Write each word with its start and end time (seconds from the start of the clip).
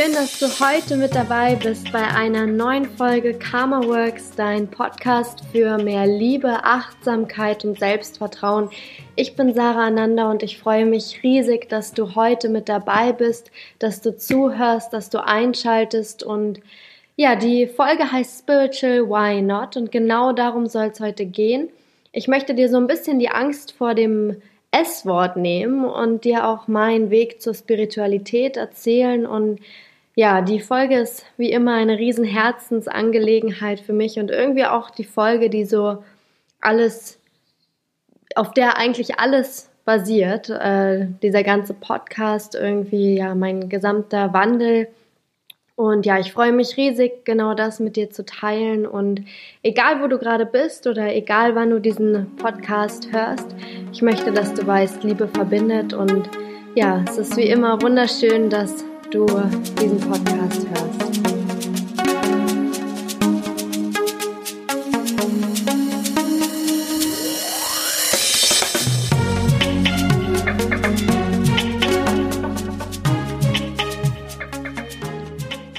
Schön, 0.00 0.14
dass 0.14 0.38
du 0.38 0.46
heute 0.46 0.96
mit 0.96 1.14
dabei 1.14 1.56
bist 1.56 1.92
bei 1.92 2.02
einer 2.02 2.46
neuen 2.46 2.86
Folge 2.86 3.34
Karma 3.34 3.84
Works, 3.84 4.30
dein 4.34 4.66
Podcast 4.66 5.42
für 5.52 5.76
mehr 5.76 6.06
Liebe, 6.06 6.64
Achtsamkeit 6.64 7.66
und 7.66 7.78
Selbstvertrauen. 7.78 8.70
Ich 9.14 9.36
bin 9.36 9.52
Sarah 9.52 9.88
Ananda 9.88 10.30
und 10.30 10.42
ich 10.42 10.58
freue 10.58 10.86
mich 10.86 11.22
riesig, 11.22 11.68
dass 11.68 11.92
du 11.92 12.14
heute 12.14 12.48
mit 12.48 12.70
dabei 12.70 13.12
bist, 13.12 13.50
dass 13.78 14.00
du 14.00 14.16
zuhörst, 14.16 14.90
dass 14.94 15.10
du 15.10 15.22
einschaltest 15.22 16.22
und 16.22 16.60
ja, 17.16 17.36
die 17.36 17.66
Folge 17.66 18.10
heißt 18.10 18.38
Spiritual 18.38 19.06
Why 19.06 19.42
Not 19.42 19.76
und 19.76 19.92
genau 19.92 20.32
darum 20.32 20.66
soll 20.66 20.92
es 20.94 21.00
heute 21.00 21.26
gehen. 21.26 21.68
Ich 22.12 22.26
möchte 22.26 22.54
dir 22.54 22.70
so 22.70 22.78
ein 22.78 22.86
bisschen 22.86 23.18
die 23.18 23.28
Angst 23.28 23.72
vor 23.72 23.94
dem 23.94 24.40
S-Wort 24.70 25.36
nehmen 25.36 25.84
und 25.84 26.24
dir 26.24 26.46
auch 26.46 26.68
meinen 26.68 27.10
Weg 27.10 27.42
zur 27.42 27.54
Spiritualität 27.54 28.56
erzählen. 28.56 29.26
Und 29.26 29.60
ja, 30.14 30.42
die 30.42 30.60
Folge 30.60 30.98
ist 30.98 31.24
wie 31.36 31.50
immer 31.50 31.74
eine 31.74 31.98
riesen 31.98 32.24
Herzensangelegenheit 32.24 33.80
für 33.80 33.92
mich 33.92 34.18
und 34.18 34.30
irgendwie 34.30 34.66
auch 34.66 34.90
die 34.90 35.04
Folge, 35.04 35.50
die 35.50 35.64
so 35.64 36.02
alles, 36.60 37.18
auf 38.34 38.52
der 38.52 38.76
eigentlich 38.76 39.18
alles 39.18 39.70
basiert. 39.84 40.50
Äh, 40.50 41.08
dieser 41.22 41.42
ganze 41.42 41.74
Podcast, 41.74 42.54
irgendwie 42.54 43.16
ja 43.16 43.34
mein 43.34 43.68
gesamter 43.68 44.32
Wandel 44.32 44.88
und 45.80 46.04
ja, 46.04 46.18
ich 46.18 46.30
freue 46.30 46.52
mich 46.52 46.76
riesig, 46.76 47.24
genau 47.24 47.54
das 47.54 47.80
mit 47.80 47.96
dir 47.96 48.10
zu 48.10 48.26
teilen. 48.26 48.86
Und 48.86 49.22
egal, 49.62 50.02
wo 50.02 50.08
du 50.08 50.18
gerade 50.18 50.44
bist 50.44 50.86
oder 50.86 51.16
egal, 51.16 51.54
wann 51.54 51.70
du 51.70 51.80
diesen 51.80 52.36
Podcast 52.36 53.10
hörst, 53.12 53.46
ich 53.90 54.02
möchte, 54.02 54.30
dass 54.30 54.52
du 54.52 54.66
weißt, 54.66 55.04
Liebe 55.04 55.26
verbindet. 55.26 55.94
Und 55.94 56.28
ja, 56.74 57.02
es 57.08 57.16
ist 57.16 57.34
wie 57.38 57.48
immer 57.48 57.80
wunderschön, 57.80 58.50
dass 58.50 58.84
du 59.10 59.24
diesen 59.80 60.00
Podcast 60.00 60.66
hörst. 60.68 61.29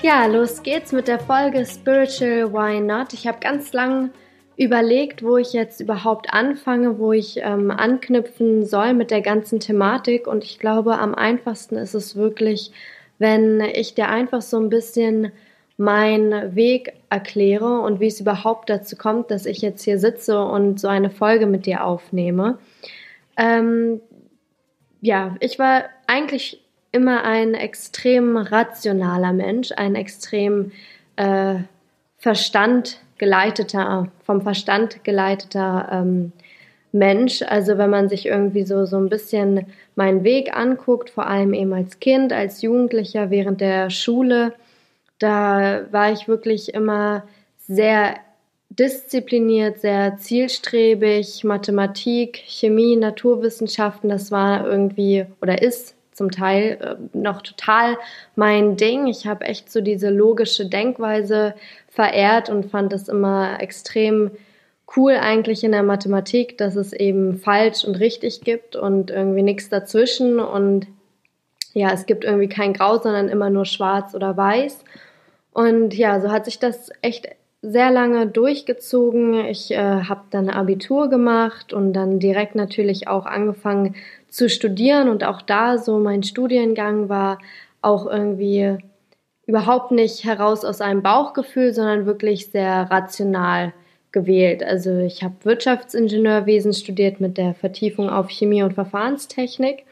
Ja, 0.03 0.25
los 0.25 0.63
geht's 0.63 0.91
mit 0.91 1.07
der 1.07 1.19
Folge 1.19 1.63
Spiritual 1.63 2.51
Why 2.51 2.79
Not. 2.79 3.13
Ich 3.13 3.27
habe 3.27 3.37
ganz 3.39 3.71
lang 3.71 4.09
überlegt, 4.57 5.21
wo 5.21 5.37
ich 5.37 5.53
jetzt 5.53 5.79
überhaupt 5.79 6.33
anfange, 6.33 6.97
wo 6.97 7.11
ich 7.11 7.37
ähm, 7.37 7.69
anknüpfen 7.69 8.65
soll 8.65 8.95
mit 8.95 9.11
der 9.11 9.21
ganzen 9.21 9.59
Thematik. 9.59 10.25
Und 10.25 10.43
ich 10.43 10.57
glaube, 10.57 10.97
am 10.97 11.13
einfachsten 11.13 11.75
ist 11.75 11.93
es 11.93 12.15
wirklich, 12.15 12.71
wenn 13.19 13.61
ich 13.61 13.93
dir 13.93 14.09
einfach 14.09 14.41
so 14.41 14.59
ein 14.59 14.69
bisschen 14.69 15.33
meinen 15.77 16.55
Weg 16.55 16.93
erkläre 17.11 17.81
und 17.81 17.99
wie 17.99 18.07
es 18.07 18.19
überhaupt 18.19 18.71
dazu 18.71 18.95
kommt, 18.95 19.29
dass 19.29 19.45
ich 19.45 19.61
jetzt 19.61 19.83
hier 19.83 19.99
sitze 19.99 20.43
und 20.43 20.79
so 20.79 20.87
eine 20.87 21.11
Folge 21.11 21.45
mit 21.45 21.67
dir 21.67 21.85
aufnehme. 21.85 22.57
Ähm, 23.37 24.01
ja, 24.99 25.35
ich 25.41 25.59
war 25.59 25.83
eigentlich 26.07 26.59
immer 26.91 27.23
ein 27.23 27.53
extrem 27.53 28.37
rationaler 28.37 29.33
Mensch, 29.33 29.71
ein 29.75 29.95
extrem 29.95 30.71
äh, 31.15 31.55
Verstand 32.17 32.99
geleiteter, 33.17 34.07
vom 34.23 34.41
Verstand 34.41 35.03
geleiteter 35.03 35.89
ähm, 35.91 36.31
Mensch. 36.91 37.41
Also 37.43 37.77
wenn 37.77 37.89
man 37.89 38.09
sich 38.09 38.25
irgendwie 38.25 38.63
so, 38.63 38.85
so 38.85 38.97
ein 38.97 39.09
bisschen 39.09 39.67
meinen 39.95 40.23
Weg 40.23 40.55
anguckt, 40.55 41.09
vor 41.09 41.27
allem 41.27 41.53
eben 41.53 41.73
als 41.73 41.99
Kind, 41.99 42.33
als 42.33 42.61
Jugendlicher 42.61 43.29
während 43.29 43.61
der 43.61 43.89
Schule, 43.89 44.53
da 45.19 45.85
war 45.91 46.11
ich 46.11 46.27
wirklich 46.27 46.73
immer 46.73 47.23
sehr 47.57 48.15
diszipliniert, 48.69 49.79
sehr 49.79 50.17
zielstrebig. 50.17 51.43
Mathematik, 51.43 52.41
Chemie, 52.47 52.95
Naturwissenschaften, 52.95 54.09
das 54.09 54.31
war 54.31 54.65
irgendwie 54.65 55.25
oder 55.41 55.61
ist 55.61 55.95
zum 56.11 56.31
Teil 56.31 56.77
äh, 56.81 57.17
noch 57.17 57.41
total 57.41 57.97
mein 58.35 58.77
Ding. 58.77 59.07
Ich 59.07 59.27
habe 59.27 59.45
echt 59.45 59.71
so 59.71 59.81
diese 59.81 60.09
logische 60.09 60.67
Denkweise 60.67 61.55
verehrt 61.87 62.49
und 62.49 62.69
fand 62.69 62.93
es 62.93 63.07
immer 63.07 63.61
extrem 63.61 64.31
cool 64.95 65.13
eigentlich 65.13 65.63
in 65.63 65.71
der 65.71 65.83
Mathematik, 65.83 66.57
dass 66.57 66.75
es 66.75 66.93
eben 66.93 67.37
falsch 67.37 67.85
und 67.85 67.95
richtig 67.95 68.41
gibt 68.41 68.75
und 68.75 69.09
irgendwie 69.09 69.41
nichts 69.41 69.69
dazwischen 69.69 70.39
und 70.39 70.87
ja, 71.73 71.91
es 71.93 72.05
gibt 72.05 72.25
irgendwie 72.25 72.49
kein 72.49 72.73
Grau, 72.73 72.97
sondern 72.97 73.29
immer 73.29 73.49
nur 73.49 73.65
schwarz 73.65 74.13
oder 74.13 74.35
weiß. 74.35 74.83
Und 75.53 75.93
ja, 75.93 76.19
so 76.19 76.29
hat 76.29 76.45
sich 76.45 76.59
das 76.59 76.89
echt 77.01 77.29
sehr 77.61 77.91
lange 77.91 78.27
durchgezogen. 78.27 79.45
Ich 79.45 79.71
äh, 79.71 79.77
habe 79.77 80.23
dann 80.31 80.49
Abitur 80.49 81.09
gemacht 81.09 81.73
und 81.73 81.93
dann 81.93 82.19
direkt 82.19 82.55
natürlich 82.55 83.07
auch 83.07 83.25
angefangen 83.25 83.95
zu 84.31 84.49
studieren 84.49 85.09
und 85.09 85.23
auch 85.23 85.41
da 85.41 85.77
so 85.77 85.99
mein 85.99 86.23
Studiengang 86.23 87.09
war 87.09 87.37
auch 87.81 88.07
irgendwie 88.07 88.77
überhaupt 89.45 89.91
nicht 89.91 90.23
heraus 90.23 90.63
aus 90.63 90.81
einem 90.81 91.03
Bauchgefühl, 91.03 91.73
sondern 91.73 92.05
wirklich 92.05 92.47
sehr 92.47 92.89
rational 92.89 93.73
gewählt. 94.11 94.63
Also 94.63 94.97
ich 94.99 95.23
habe 95.23 95.35
Wirtschaftsingenieurwesen 95.43 96.73
studiert 96.73 97.19
mit 97.19 97.37
der 97.37 97.53
Vertiefung 97.53 98.09
auf 98.09 98.29
Chemie 98.29 98.63
und 98.63 98.73
Verfahrenstechnik. 98.73 99.83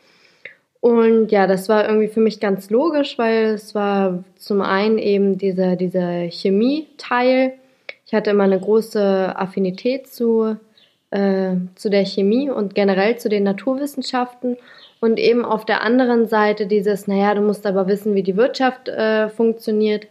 Und 0.82 1.32
ja, 1.32 1.46
das 1.46 1.68
war 1.68 1.88
irgendwie 1.88 2.08
für 2.08 2.22
mich 2.22 2.40
ganz 2.40 2.70
logisch, 2.70 3.18
weil 3.18 3.48
es 3.48 3.76
war 3.76 4.24
zum 4.38 4.62
einen 4.62 4.98
eben 4.98 5.38
dieser, 5.38 5.76
dieser 5.76 6.32
Chemie-Teil. 6.32 7.54
Ich 8.06 8.14
hatte 8.14 8.30
immer 8.30 8.46
eine 8.46 8.60
große 8.60 9.34
Affinität 9.36 10.08
zu 10.08 10.56
äh, 11.12 11.56
zu 11.76 11.90
der 11.90 12.06
Chemie 12.06 12.50
und 12.50 12.76
generell 12.76 13.18
zu 13.18 13.30
den 13.30 13.44
Naturwissenschaften 13.44 14.58
und 15.00 15.18
eben 15.20 15.46
auf 15.46 15.66
der 15.66 15.82
anderen 15.82 16.28
Seite 16.28 16.68
dieses, 16.68 17.08
naja, 17.08 17.34
du 17.34 17.42
musst 17.42 17.66
aber 17.66 17.88
wissen, 17.88 18.16
wie 18.16 18.24
die 18.24 18.36
Wirtschaft 18.36 18.90
äh, 18.90 19.30
funktioniert. 19.30 20.08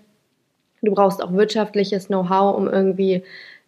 Du 0.82 0.92
brauchst 0.92 1.22
auch 1.22 1.32
wirtschaftliches 1.32 2.06
Know-how, 2.06 2.56
um 2.56 2.68
irgendwie 2.68 3.22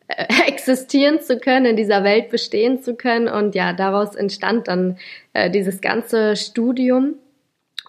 äh, 0.08 0.24
existieren 0.48 1.20
zu 1.20 1.38
können, 1.38 1.66
in 1.66 1.76
dieser 1.76 2.04
Welt 2.04 2.30
bestehen 2.30 2.82
zu 2.82 2.94
können. 2.94 3.28
Und 3.28 3.54
ja, 3.54 3.72
daraus 3.74 4.14
entstand 4.14 4.68
dann 4.68 4.98
äh, 5.34 5.50
dieses 5.50 5.80
ganze 5.80 6.36
Studium. 6.36 7.14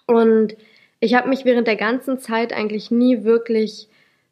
Und 0.06 0.56
ich 1.00 1.14
habe 1.14 1.28
mich 1.28 1.44
während 1.44 1.66
der 1.66 1.76
ganzen 1.76 2.18
Zeit 2.18 2.52
eigentlich 2.52 2.90
nie 2.90 3.24
wirklich 3.24 3.88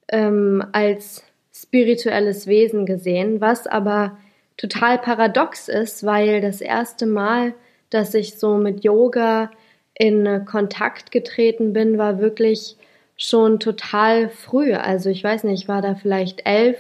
ähm, 0.08 0.62
als 0.72 1.24
spirituelles 1.54 2.46
Wesen 2.46 2.86
gesehen, 2.86 3.40
was 3.40 3.66
aber 3.66 4.18
total 4.60 4.98
paradox 4.98 5.68
ist, 5.68 6.04
weil 6.04 6.42
das 6.42 6.60
erste 6.60 7.06
Mal, 7.06 7.54
dass 7.88 8.12
ich 8.12 8.38
so 8.38 8.56
mit 8.58 8.84
Yoga 8.84 9.50
in 9.94 10.44
Kontakt 10.44 11.10
getreten 11.12 11.72
bin, 11.72 11.96
war 11.96 12.18
wirklich 12.18 12.76
schon 13.16 13.58
total 13.58 14.28
früh. 14.28 14.74
Also 14.74 15.08
ich 15.08 15.24
weiß 15.24 15.44
nicht, 15.44 15.62
ich 15.62 15.68
war 15.68 15.80
da 15.80 15.94
vielleicht 15.94 16.46
elf 16.46 16.78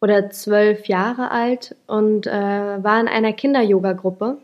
oder 0.00 0.30
zwölf 0.30 0.86
Jahre 0.86 1.30
alt 1.30 1.76
und 1.86 2.26
äh, 2.26 2.30
war 2.30 3.00
in 3.00 3.08
einer 3.08 3.32
Kinder-Yoga-Gruppe. 3.32 4.38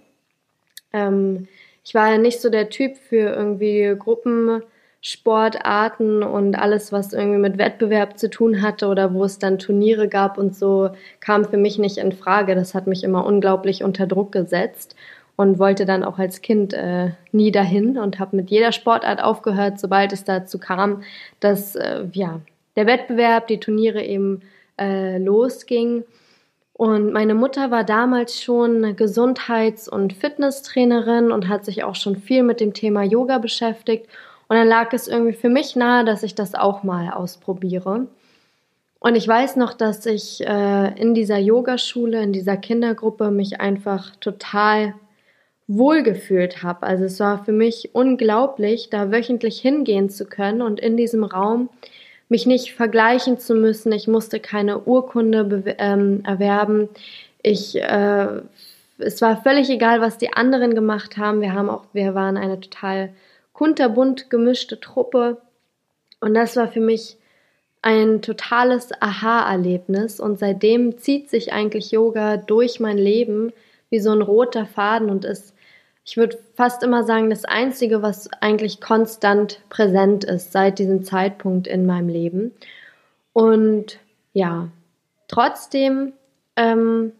Ähm, 0.93 1.49
ich 1.85 1.93
war 1.95 2.13
ja 2.13 2.19
nicht 2.19 2.41
so 2.41 2.51
der 2.51 2.71
Typ 2.71 2.97
für 2.97 3.35
irgendwie 3.35 3.97
Gruppen 3.99 4.63
Sportarten 5.07 6.23
und 6.23 6.55
alles, 6.55 6.91
was 6.91 7.13
irgendwie 7.13 7.39
mit 7.39 7.59
Wettbewerb 7.59 8.19
zu 8.19 8.31
tun 8.31 8.63
hatte 8.63 8.89
oder 8.89 9.13
wo 9.13 9.25
es 9.25 9.39
dann 9.39 9.59
Turniere 9.59 10.09
gab 10.09 10.39
und 10.39 10.57
so, 10.57 10.89
kam 11.21 11.45
für 11.45 11.59
mich 11.59 11.79
nicht 11.79 11.99
in 11.99 12.13
Frage. 12.13 12.55
Das 12.55 12.75
hat 12.75 12.87
mich 12.87 13.05
immer 13.05 13.27
unglaublich 13.27 13.85
unter 13.85 14.07
Druck 14.07 14.33
gesetzt 14.33 14.97
und 15.37 15.59
wollte 15.59 15.85
dann 15.85 16.05
auch 16.05 16.19
als 16.19 16.41
Kind 16.41 16.73
äh, 16.73 17.11
nie 17.33 17.53
dahin 17.53 17.99
und 17.99 18.19
habe 18.19 18.35
mit 18.35 18.51
jeder 18.51 18.73
Sportart 18.73 19.23
aufgehört, 19.23 19.79
sobald 19.79 20.15
es 20.15 20.25
dazu 20.25 20.59
kam, 20.59 21.03
dass 21.39 21.77
äh, 21.77 22.07
ja 22.13 22.41
der 22.75 22.87
Wettbewerb, 22.87 23.47
die 23.49 23.61
Turniere 23.61 24.03
eben 24.03 24.41
äh, 24.81 25.19
losging. 25.19 26.05
Und 26.73 27.13
meine 27.13 27.35
Mutter 27.35 27.71
war 27.71 27.85
damals 27.85 28.41
schon 28.41 28.97
Gesundheits- 28.97 29.87
und 29.87 30.15
Fitnesstrainerin 30.15 31.31
und 31.31 31.49
hat 31.51 31.67
sich 31.67 31.85
auch 31.85 31.95
schon 31.95 32.17
viel 32.17 32.43
mit 32.43 32.61
dem 32.61 32.73
Thema 32.73 33.03
Yoga 33.03 33.37
beschäftigt. 33.37 34.09
Und 34.49 34.57
dann 34.57 34.69
lag 34.69 34.93
es 34.93 35.09
irgendwie 35.09 35.33
für 35.33 35.49
mich 35.49 35.77
nahe, 35.77 36.05
dass 36.05 36.23
ich 36.23 36.35
das 36.35 36.55
auch 36.55 36.83
mal 36.83 37.11
ausprobiere. 37.11 38.07
Und 39.01 39.17
ich 39.17 39.29
weiß 39.29 39.57
noch, 39.57 39.75
dass 39.75 40.07
ich 40.07 40.41
äh, 40.47 41.01
in 41.01 41.15
dieser 41.15 41.39
Yogaschule, 41.39 42.23
in 42.23 42.33
dieser 42.33 42.57
Kindergruppe 42.57 43.31
mich 43.31 43.61
einfach 43.61 44.17
total 44.17 44.95
wohlgefühlt 45.67 46.63
habe. 46.63 46.87
Also 46.87 47.05
es 47.05 47.21
war 47.21 47.45
für 47.45 47.53
mich 47.53 47.91
unglaublich, 47.95 48.91
da 48.91 49.11
wöchentlich 49.11 49.61
hingehen 49.61 50.11
zu 50.11 50.27
können 50.27 50.63
und 50.63 50.81
in 50.81 50.97
diesem 50.97 51.25
Raum 51.25 51.69
mich 52.29 52.47
nicht 52.47 52.73
vergleichen 52.73 53.39
zu 53.39 53.55
müssen. 53.55 53.93
Ich 53.93 54.09
musste 54.09 54.41
keine 54.41 54.81
Urkunde 54.81 55.77
ähm, 55.79 56.23
erwerben. 56.25 56.89
Ich, 57.43 57.77
äh, 57.77 58.41
es 58.99 59.21
war 59.23 59.43
völlig 59.43 59.71
egal, 59.71 60.01
was 60.01 60.19
die 60.19 60.33
anderen 60.33 60.75
gemacht 60.75 61.17
haben. 61.17 61.41
Wir 61.41 61.53
haben 61.53 61.69
auch, 61.69 61.85
wir 61.93 62.15
waren 62.15 62.37
eine 62.37 62.61
total 62.61 63.11
kunterbunt 63.55 64.29
gemischte 64.29 64.79
Truppe. 64.79 65.41
Und 66.21 66.35
das 66.35 66.57
war 66.57 66.69
für 66.69 66.81
mich 66.81 67.17
ein 67.81 68.21
totales 68.21 68.91
Aha-Erlebnis. 69.01 70.21
Und 70.21 70.39
seitdem 70.39 70.99
zieht 70.99 71.31
sich 71.31 71.55
eigentlich 71.55 71.91
Yoga 71.91 72.37
durch 72.37 72.81
mein 72.81 72.99
Leben 72.99 73.53
wie 73.89 74.01
so 74.01 74.11
ein 74.11 74.23
roter 74.23 74.67
Faden 74.67 75.09
und 75.09 75.25
ist, 75.25 75.55
ich 76.05 76.17
würde 76.17 76.39
fast 76.55 76.83
immer 76.83 77.05
sagen, 77.05 77.31
das 77.31 77.45
Einzige, 77.45 78.03
was 78.03 78.29
eigentlich 78.43 78.81
konstant 78.81 79.61
präsent 79.71 80.25
ist 80.25 80.53
seit 80.53 80.79
diesem 80.79 81.05
Zeitpunkt 81.05 81.67
in 81.67 81.87
meinem 81.87 82.09
Leben. 82.09 82.53
Und 83.33 83.99
ja, 84.33 84.69
trotzdem 85.29 86.13
ähm, 86.57 87.13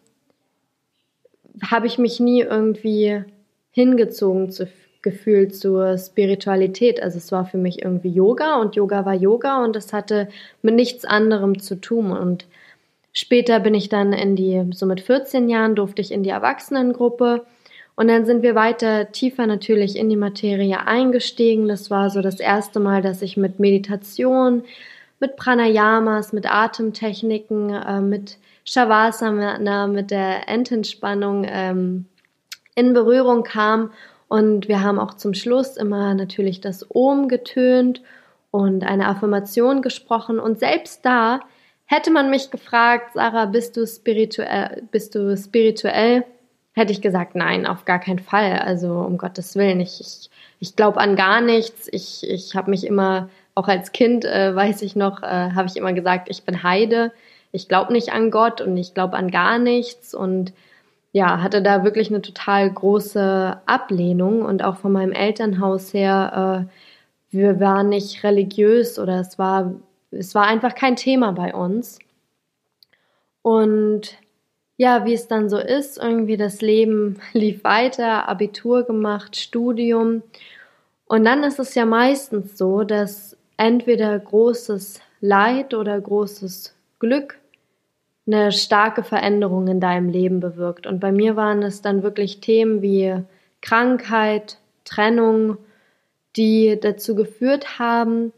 habe 1.63 1.87
ich 1.87 1.99
mich 1.99 2.21
nie 2.21 2.41
irgendwie 2.41 3.23
hingezogen 3.71 4.51
zu, 4.51 4.67
gefühlt 5.05 5.55
zur 5.55 5.97
Spiritualität. 5.97 7.01
Also 7.01 7.19
es 7.19 7.31
war 7.31 7.45
für 7.45 7.59
mich 7.59 7.83
irgendwie 7.83 8.09
Yoga 8.09 8.57
und 8.57 8.75
Yoga 8.75 9.05
war 9.05 9.15
Yoga 9.15 9.63
und 9.63 9.77
es 9.77 9.93
hatte 9.93 10.29
mit 10.63 10.75
nichts 10.75 11.05
anderem 11.05 11.61
zu 11.61 11.81
tun. 11.81 12.11
Und 12.11 12.47
später 13.13 13.61
bin 13.61 13.75
ich 13.75 13.89
dann 13.89 14.13
in 14.13 14.35
die, 14.35 14.65
so 14.73 14.87
mit 14.87 15.01
14 15.01 15.49
Jahren 15.49 15.77
durfte 15.77 16.03
ich 16.03 16.11
in 16.11 16.25
die 16.25 16.31
Erwachsenengruppe 16.31 17.45
und 17.97 18.09
dann 18.09 18.27
sind 18.27 18.43
wir 18.43 18.55
weiter 18.55 19.13
tiefer 19.13 19.47
natürlich 19.47 19.97
in 19.97 20.09
die 20.09 20.17
Materie 20.17 20.85
eingestiegen. 20.87 21.69
Das 21.69 21.91
war 21.91 22.11
so 22.11 22.21
das 22.21 22.41
erste 22.41 22.81
Mal, 22.81 23.03
dass 23.03 23.23
ich 23.23 23.37
mit 23.37 23.61
Meditation, 23.61 24.65
mit 25.21 25.37
Pranayamas, 25.37 26.33
mit 26.33 26.51
Atemtechniken, 26.53 27.71
äh, 27.71 28.01
mit 28.01 28.39
Shavasana, 28.65 29.87
mit 29.87 30.11
der 30.11 30.49
Ententspannung 30.49 31.47
ähm, 31.47 32.07
in 32.75 32.95
Berührung 32.95 33.45
kam. 33.45 33.91
Und 34.29 34.69
wir 34.69 34.83
haben 34.83 34.99
auch 34.99 35.15
zum 35.15 35.35
Schluss 35.35 35.77
immer 35.77 36.15
natürlich 36.15 36.61
das 36.61 36.87
Om 36.95 37.29
getönt 37.29 38.03
und 38.51 38.85
eine 38.85 39.07
Affirmation 39.09 39.83
gesprochen. 39.83 40.39
Und 40.39 40.59
selbst 40.59 41.05
da 41.05 41.41
hätte 41.87 42.11
man 42.11 42.31
mich 42.31 42.51
gefragt, 42.51 43.15
Sarah, 43.15 43.47
bist 43.47 43.77
du 43.77 43.87
spirituell, 43.87 44.83
bist 44.91 45.15
du 45.15 45.37
spirituell? 45.37 46.25
Hätte 46.73 46.93
ich 46.93 47.03
gesagt, 47.03 47.37
nein, 47.37 47.67
auf 47.67 47.85
gar 47.85 48.01
keinen 48.01 48.19
Fall. 48.19 48.59
Also 48.59 48.93
um 48.95 49.19
Gottes 49.19 49.55
Willen, 49.55 49.81
ich, 49.81 50.01
ich, 50.01 50.31
ich 50.59 50.77
glaube 50.77 51.01
an 51.01 51.15
gar 51.15 51.41
nichts. 51.41 51.89
Ich, 51.93 52.29
ich 52.29 52.57
habe 52.57 52.71
mich 52.71 52.87
immer, 52.87 53.29
auch 53.55 53.69
als 53.69 53.93
Kind, 53.93 54.25
äh, 54.25 54.55
weiß 54.55 54.83
ich 54.83 54.97
noch, 54.97 55.23
äh, 55.23 55.27
habe 55.27 55.69
ich 55.69 55.77
immer 55.77 55.93
gesagt, 55.93 56.29
ich 56.29 56.43
bin 56.43 56.63
Heide 56.65 57.13
ich 57.55 57.69
glaube 57.69 57.93
nicht 57.93 58.13
an 58.13 58.33
Gott 58.33 58.61
und 58.61 58.77
ich 58.77 58.95
glaube 58.95 59.17
an 59.17 59.31
gar 59.31 59.61
nichts 59.61 60.13
und 60.13 60.53
ja, 61.15 61.41
hatte 61.41 61.63
da 61.63 61.85
wirklich 61.85 62.09
eine 62.11 62.23
total 62.23 62.69
große 62.69 63.61
Ablehnung 63.67 64.43
und 64.43 64.65
auch 64.65 64.79
von 64.79 64.91
meinem 64.91 65.13
Elternhaus 65.13 65.95
her, 65.95 66.67
äh, 66.69 66.75
wir 67.31 67.61
waren 67.61 67.89
nicht 67.89 68.25
religiös 68.25 68.99
oder 68.99 69.21
es 69.21 69.39
war, 69.39 69.75
es 70.11 70.35
war 70.35 70.49
einfach 70.49 70.75
kein 70.75 70.97
Thema 70.97 71.31
bei 71.31 71.55
uns. 71.55 72.01
Und 73.43 74.19
ja, 74.77 75.05
wie 75.05 75.15
es 75.15 75.29
dann 75.29 75.49
so 75.49 75.59
ist, 75.59 75.99
irgendwie 75.99 76.37
das 76.37 76.61
Leben 76.61 77.21
lief 77.33 77.63
weiter, 77.63 78.29
Abitur 78.29 78.83
gemacht, 78.83 79.37
Studium. 79.37 80.25
Und 81.07 81.25
dann 81.25 81.45
ist 81.45 81.61
es 81.61 81.77
ja 81.77 81.87
meistens 81.87 82.59
so, 82.59 82.83
dass 82.83 83.37
entweder 83.57 84.19
großes 84.19 85.01
Leid 85.21 85.75
oder 85.75 86.01
großes 86.01 86.75
Glück 86.99 87.39
eine 88.27 88.53
starke 88.53 89.03
Veränderung 89.03 89.69
in 89.69 89.81
deinem 89.81 90.09
Leben 90.09 90.41
bewirkt. 90.41 90.87
Und 90.87 91.01
bei 91.01 91.13
mir 91.13 91.37
waren 91.37 91.63
es 91.63 91.83
dann 91.83 92.03
wirklich 92.03 92.41
Themen 92.41 92.81
wie 92.83 93.17
Krankheit, 93.61 94.59
Trennung, 94.85 95.59
die 96.37 96.79
dazu 96.81 97.15
geführt 97.15 97.79
haben, 97.79 98.33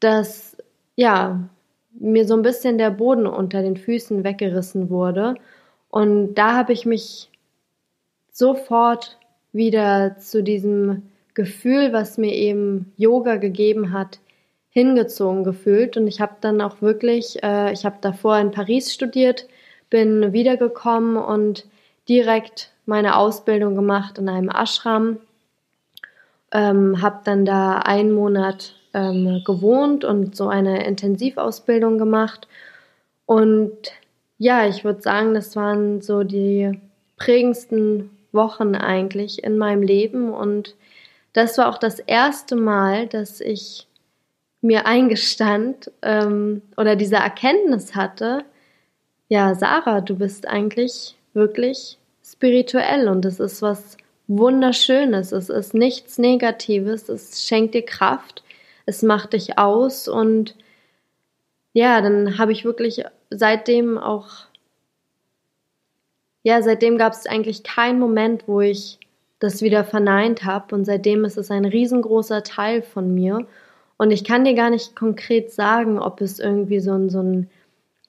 dass 0.00 0.56
ja 0.96 1.48
mir 1.92 2.26
so 2.26 2.34
ein 2.34 2.42
bisschen 2.42 2.78
der 2.78 2.90
Boden 2.90 3.26
unter 3.26 3.62
den 3.62 3.76
Füßen 3.76 4.24
weggerissen 4.24 4.90
wurde. 4.90 5.34
Und 5.88 6.34
da 6.34 6.54
habe 6.56 6.72
ich 6.72 6.86
mich 6.86 7.30
sofort 8.32 9.18
wieder 9.52 10.16
zu 10.18 10.42
diesem 10.42 11.02
Gefühl, 11.34 11.92
was 11.92 12.18
mir 12.18 12.32
eben 12.32 12.92
Yoga 12.96 13.36
gegeben 13.36 13.92
hat, 13.92 14.18
hingezogen 14.74 15.44
gefühlt. 15.44 15.96
Und 15.96 16.06
ich 16.08 16.20
habe 16.20 16.34
dann 16.40 16.60
auch 16.60 16.82
wirklich, 16.82 17.42
äh, 17.42 17.72
ich 17.72 17.86
habe 17.86 17.96
davor 18.00 18.38
in 18.38 18.50
Paris 18.50 18.92
studiert, 18.92 19.46
bin 19.88 20.32
wiedergekommen 20.32 21.16
und 21.16 21.66
direkt 22.08 22.72
meine 22.84 23.16
Ausbildung 23.16 23.76
gemacht 23.76 24.18
in 24.18 24.28
einem 24.28 24.50
Ashram, 24.50 25.18
ähm, 26.52 27.00
habe 27.00 27.20
dann 27.24 27.44
da 27.44 27.78
einen 27.78 28.12
Monat 28.12 28.74
ähm, 28.92 29.42
gewohnt 29.46 30.04
und 30.04 30.36
so 30.36 30.48
eine 30.48 30.84
Intensivausbildung 30.84 31.96
gemacht. 31.96 32.48
Und 33.26 33.92
ja, 34.38 34.66
ich 34.66 34.84
würde 34.84 35.00
sagen, 35.00 35.34
das 35.34 35.54
waren 35.54 36.02
so 36.02 36.24
die 36.24 36.80
prägendsten 37.16 38.10
Wochen 38.32 38.74
eigentlich 38.74 39.44
in 39.44 39.56
meinem 39.56 39.82
Leben. 39.82 40.32
Und 40.32 40.74
das 41.32 41.58
war 41.58 41.68
auch 41.68 41.78
das 41.78 42.00
erste 42.00 42.56
Mal, 42.56 43.06
dass 43.06 43.40
ich 43.40 43.86
mir 44.64 44.86
eingestand 44.86 45.92
ähm, 46.00 46.62
oder 46.78 46.96
diese 46.96 47.16
Erkenntnis 47.16 47.94
hatte, 47.94 48.44
ja, 49.28 49.54
Sarah, 49.54 50.00
du 50.00 50.16
bist 50.16 50.48
eigentlich 50.48 51.16
wirklich 51.34 51.98
spirituell 52.24 53.08
und 53.08 53.26
es 53.26 53.40
ist 53.40 53.60
was 53.60 53.98
Wunderschönes, 54.26 55.32
es 55.32 55.50
ist 55.50 55.74
nichts 55.74 56.16
Negatives, 56.16 57.10
es 57.10 57.46
schenkt 57.46 57.74
dir 57.74 57.84
Kraft, 57.84 58.42
es 58.86 59.02
macht 59.02 59.34
dich 59.34 59.58
aus 59.58 60.08
und 60.08 60.56
ja, 61.74 62.00
dann 62.00 62.38
habe 62.38 62.52
ich 62.52 62.64
wirklich 62.64 63.04
seitdem 63.28 63.98
auch, 63.98 64.46
ja, 66.42 66.62
seitdem 66.62 66.96
gab 66.96 67.12
es 67.12 67.26
eigentlich 67.26 67.64
keinen 67.64 67.98
Moment, 67.98 68.48
wo 68.48 68.62
ich 68.62 68.98
das 69.40 69.60
wieder 69.60 69.84
verneint 69.84 70.44
habe 70.44 70.74
und 70.74 70.86
seitdem 70.86 71.26
ist 71.26 71.36
es 71.36 71.50
ein 71.50 71.66
riesengroßer 71.66 72.42
Teil 72.44 72.80
von 72.80 73.12
mir 73.14 73.46
und 73.96 74.10
ich 74.10 74.24
kann 74.24 74.44
dir 74.44 74.54
gar 74.54 74.70
nicht 74.70 74.96
konkret 74.96 75.52
sagen, 75.52 75.98
ob 75.98 76.20
es 76.20 76.38
irgendwie 76.38 76.80
so 76.80 76.92
ein, 76.92 77.10
so 77.10 77.20
ein 77.22 77.50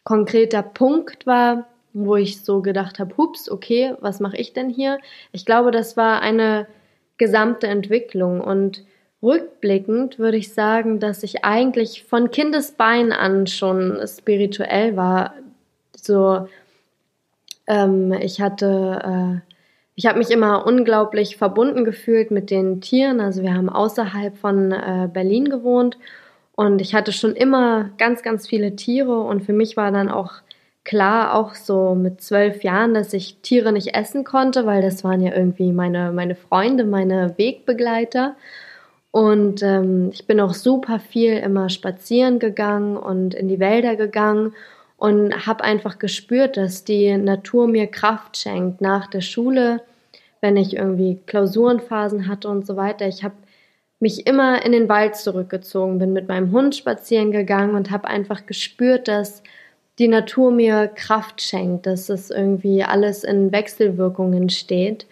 konkreter 0.03 0.63
Punkt 0.63 1.25
war, 1.27 1.67
wo 1.93 2.15
ich 2.15 2.41
so 2.41 2.61
gedacht 2.61 2.99
habe, 2.99 3.15
hups, 3.17 3.49
okay, 3.49 3.95
was 4.01 4.19
mache 4.19 4.37
ich 4.37 4.53
denn 4.53 4.69
hier? 4.69 4.99
Ich 5.31 5.45
glaube, 5.45 5.71
das 5.71 5.95
war 5.95 6.21
eine 6.21 6.67
gesamte 7.17 7.67
Entwicklung 7.67 8.41
und 8.41 8.83
rückblickend 9.23 10.19
würde 10.19 10.37
ich 10.37 10.53
sagen, 10.53 10.99
dass 10.99 11.23
ich 11.23 11.45
eigentlich 11.45 12.03
von 12.03 12.31
Kindesbein 12.31 13.11
an 13.11 13.47
schon 13.47 13.99
spirituell 14.05 14.97
war. 14.97 15.33
So, 15.95 16.47
ähm, 17.67 18.11
ich 18.13 18.41
hatte 18.41 19.41
äh, 19.45 19.54
ich 19.95 20.05
habe 20.05 20.19
mich 20.19 20.29
immer 20.29 20.65
unglaublich 20.65 21.37
verbunden 21.37 21.85
gefühlt 21.85 22.29
mit 22.31 22.51
den 22.51 22.81
Tieren. 22.81 23.21
Also 23.21 23.41
wir 23.43 23.53
haben 23.53 23.69
außerhalb 23.69 24.37
von 24.37 24.71
äh, 24.71 25.09
Berlin 25.11 25.49
gewohnt 25.49 25.97
und 26.55 26.81
ich 26.81 26.93
hatte 26.93 27.11
schon 27.11 27.35
immer 27.35 27.89
ganz, 27.97 28.21
ganz 28.21 28.47
viele 28.47 28.75
Tiere 28.75 29.19
und 29.21 29.43
für 29.43 29.53
mich 29.53 29.77
war 29.77 29.91
dann 29.91 30.09
auch 30.09 30.33
klar, 30.83 31.33
auch 31.33 31.55
so 31.55 31.95
mit 31.95 32.21
zwölf 32.21 32.63
Jahren, 32.63 32.93
dass 32.93 33.13
ich 33.13 33.37
Tiere 33.41 33.71
nicht 33.73 33.95
essen 33.95 34.23
konnte, 34.23 34.65
weil 34.65 34.81
das 34.81 35.03
waren 35.03 35.21
ja 35.21 35.33
irgendwie 35.33 35.71
meine, 35.71 36.11
meine 36.11 36.35
Freunde, 36.35 36.85
meine 36.85 37.33
Wegbegleiter. 37.37 38.35
Und 39.11 39.63
ähm, 39.63 40.09
ich 40.13 40.27
bin 40.27 40.39
auch 40.41 40.53
super 40.53 40.99
viel 40.99 41.37
immer 41.37 41.69
spazieren 41.69 42.37
gegangen 42.37 42.97
und 42.97 43.33
in 43.33 43.47
die 43.47 43.59
Wälder 43.59 43.95
gegangen 43.95 44.53
und 44.97 45.45
habe 45.45 45.63
einfach 45.63 45.99
gespürt, 45.99 46.57
dass 46.57 46.83
die 46.83 47.15
Natur 47.17 47.67
mir 47.67 47.87
Kraft 47.87 48.37
schenkt 48.37 48.81
nach 48.81 49.07
der 49.07 49.21
Schule, 49.21 49.81
wenn 50.41 50.57
ich 50.57 50.75
irgendwie 50.75 51.19
Klausurenphasen 51.25 52.27
hatte 52.27 52.47
und 52.47 52.65
so 52.65 52.77
weiter. 52.77 53.07
Ich 53.07 53.23
habe 53.23 53.35
mich 53.99 54.27
immer 54.27 54.63
in 54.65 54.71
den 54.71 54.89
Wald 54.89 55.15
zurückgezogen, 55.15 55.99
bin 55.99 56.13
mit 56.13 56.27
meinem 56.27 56.51
Hund 56.51 56.75
spazieren 56.75 57.31
gegangen 57.31 57.75
und 57.75 57.91
habe 57.91 58.07
einfach 58.07 58.45
gespürt, 58.45 59.07
dass 59.07 59.41
die 59.99 60.07
Natur 60.07 60.51
mir 60.51 60.87
Kraft 60.87 61.41
schenkt, 61.41 61.85
dass 61.85 62.09
es 62.09 62.29
irgendwie 62.29 62.83
alles 62.83 63.23
in 63.23 63.51
Wechselwirkungen 63.51 64.49
steht. 64.49 65.07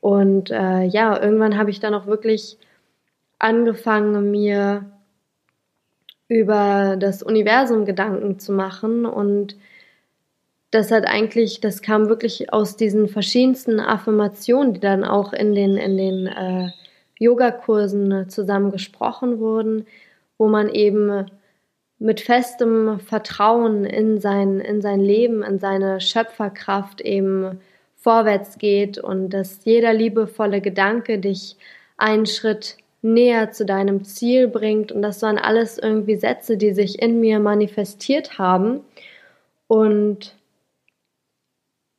Und 0.00 0.50
äh, 0.50 0.82
ja, 0.82 1.20
irgendwann 1.20 1.56
habe 1.56 1.70
ich 1.70 1.80
dann 1.80 1.94
auch 1.94 2.06
wirklich 2.06 2.58
angefangen, 3.38 4.30
mir 4.30 4.84
über 6.28 6.96
das 6.98 7.22
Universum 7.22 7.84
Gedanken 7.84 8.38
zu 8.38 8.52
machen. 8.52 9.06
Und 9.06 9.56
das 10.70 10.90
hat 10.90 11.06
eigentlich, 11.06 11.60
das 11.60 11.82
kam 11.82 12.08
wirklich 12.08 12.52
aus 12.52 12.76
diesen 12.76 13.08
verschiedensten 13.08 13.80
Affirmationen, 13.80 14.74
die 14.74 14.80
dann 14.80 15.04
auch 15.04 15.32
in 15.32 15.54
den, 15.54 15.76
in 15.76 15.96
den 15.96 16.26
äh, 16.26 16.70
Yogakursen 17.18 18.28
zusammen 18.28 18.70
gesprochen 18.70 19.38
wurden, 19.38 19.86
wo 20.38 20.48
man 20.48 20.68
eben 20.68 21.26
mit 21.98 22.20
festem 22.20 23.00
Vertrauen 23.00 23.84
in 23.84 24.20
sein, 24.20 24.60
in 24.60 24.82
sein 24.82 25.00
Leben, 25.00 25.42
in 25.42 25.58
seine 25.58 26.00
Schöpferkraft 26.00 27.00
eben 27.00 27.60
vorwärts 27.96 28.58
geht 28.58 28.98
und 28.98 29.30
dass 29.30 29.64
jeder 29.64 29.94
liebevolle 29.94 30.60
Gedanke 30.60 31.18
dich 31.18 31.56
einen 31.96 32.26
Schritt 32.26 32.76
näher 33.02 33.52
zu 33.52 33.64
deinem 33.64 34.04
Ziel 34.04 34.48
bringt. 34.48 34.92
Und 34.92 35.02
das 35.02 35.22
waren 35.22 35.38
alles 35.38 35.78
irgendwie 35.78 36.16
Sätze, 36.16 36.56
die 36.56 36.72
sich 36.72 37.00
in 37.00 37.20
mir 37.20 37.38
manifestiert 37.38 38.38
haben. 38.38 38.80
Und 39.68 40.34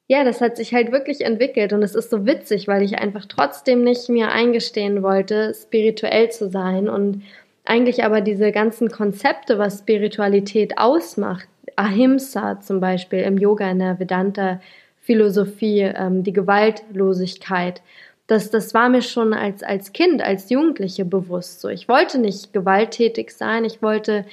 ja, 0.08 0.24
das 0.24 0.40
hat 0.40 0.56
sich 0.56 0.74
halt 0.74 0.92
wirklich 0.92 1.22
entwickelt 1.22 1.74
und 1.74 1.84
es 1.84 1.94
ist 1.94 2.10
so 2.10 2.26
witzig, 2.26 2.68
weil 2.68 2.82
ich 2.82 2.98
einfach 2.98 3.26
trotzdem 3.26 3.84
nicht 3.84 4.08
mir 4.08 4.32
eingestehen 4.32 5.04
wollte, 5.04 5.54
spirituell 5.54 6.32
zu 6.32 6.50
sein 6.50 6.88
und 6.88 7.24
eigentlich 7.66 8.06
aber 8.06 8.22
diese 8.22 8.54
ganzen 8.54 8.90
Konzepte, 8.90 9.60
was 9.60 9.80
Spiritualität 9.80 10.78
ausmacht, 10.78 11.50
Ahimsa 11.76 12.62
zum 12.62 12.80
Beispiel 12.80 13.20
im 13.20 13.38
Yoga, 13.38 13.70
in 13.70 13.80
der 13.80 14.00
Vedanta-Philosophie, 14.00 15.82
ähm, 15.82 16.24
die 16.24 16.32
Gewaltlosigkeit, 16.32 17.82
das, 18.28 18.52
das 18.52 18.74
war 18.74 18.90
mir 18.90 19.02
schon 19.02 19.34
als, 19.34 19.64
als 19.64 19.94
Kind, 19.94 20.22
als 20.22 20.50
Jugendliche 20.50 21.06
bewusst 21.06 21.62
so. 21.62 21.70
Ich 21.70 21.88
wollte 21.88 22.20
nicht 22.20 22.54
gewalttätig 22.54 23.32
sein, 23.32 23.64
ich 23.66 23.82
wollte 23.82 24.26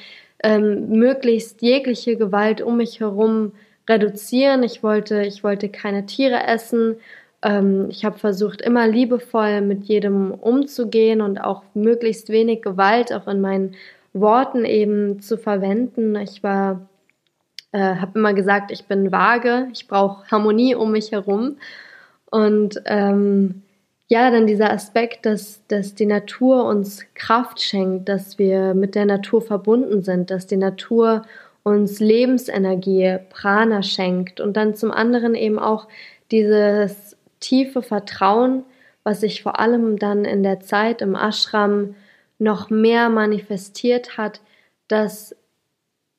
ähm, 0.42 0.90
möglichst 0.90 1.62
jegliche 1.62 2.16
Gewalt 2.16 2.60
um 2.60 2.76
mich 2.76 3.00
herum 3.00 3.52
reduzieren. 3.88 4.62
Ich 4.62 4.82
wollte, 4.82 5.22
ich 5.22 5.44
wollte 5.44 5.68
keine 5.68 6.06
Tiere 6.06 6.46
essen. 6.46 6.96
Ähm, 7.42 7.86
ich 7.90 8.04
habe 8.04 8.18
versucht, 8.18 8.60
immer 8.60 8.86
liebevoll 8.86 9.60
mit 9.60 9.84
jedem 9.84 10.32
umzugehen 10.32 11.20
und 11.20 11.38
auch 11.38 11.62
möglichst 11.74 12.28
wenig 12.30 12.62
Gewalt 12.62 13.12
auch 13.12 13.28
in 13.28 13.40
meinen 13.40 13.74
Worten 14.12 14.64
eben 14.64 15.20
zu 15.20 15.38
verwenden. 15.38 16.16
Ich 16.16 16.42
war, 16.42 16.88
äh, 17.72 17.96
habe 17.96 18.18
immer 18.18 18.34
gesagt, 18.34 18.70
ich 18.70 18.84
bin 18.86 19.12
vage, 19.12 19.68
ich 19.72 19.88
brauche 19.88 20.30
Harmonie 20.30 20.74
um 20.74 20.92
mich 20.92 21.12
herum. 21.12 21.56
Und 22.30 22.82
ähm, 22.86 23.62
ja, 24.14 24.30
dann 24.30 24.46
dieser 24.46 24.70
Aspekt, 24.70 25.26
dass, 25.26 25.66
dass 25.66 25.96
die 25.96 26.06
Natur 26.06 26.66
uns 26.66 27.04
Kraft 27.14 27.60
schenkt, 27.60 28.08
dass 28.08 28.38
wir 28.38 28.72
mit 28.72 28.94
der 28.94 29.06
Natur 29.06 29.42
verbunden 29.42 30.04
sind, 30.04 30.30
dass 30.30 30.46
die 30.46 30.56
Natur 30.56 31.22
uns 31.64 31.98
Lebensenergie, 31.98 33.18
Prana 33.30 33.82
schenkt. 33.82 34.38
Und 34.38 34.56
dann 34.56 34.76
zum 34.76 34.92
anderen 34.92 35.34
eben 35.34 35.58
auch 35.58 35.88
dieses 36.30 37.16
tiefe 37.40 37.82
Vertrauen, 37.82 38.62
was 39.02 39.22
sich 39.22 39.42
vor 39.42 39.58
allem 39.58 39.98
dann 39.98 40.24
in 40.24 40.44
der 40.44 40.60
Zeit 40.60 41.02
im 41.02 41.16
Ashram 41.16 41.96
noch 42.38 42.70
mehr 42.70 43.08
manifestiert 43.08 44.16
hat, 44.16 44.40
dass 44.86 45.34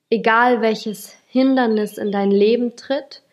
egal 0.10 0.60
welches 0.60 1.16
Hindernis 1.28 1.98
in 1.98 2.12
dein 2.12 2.32
Leben 2.32 2.76
tritt, 2.76 3.24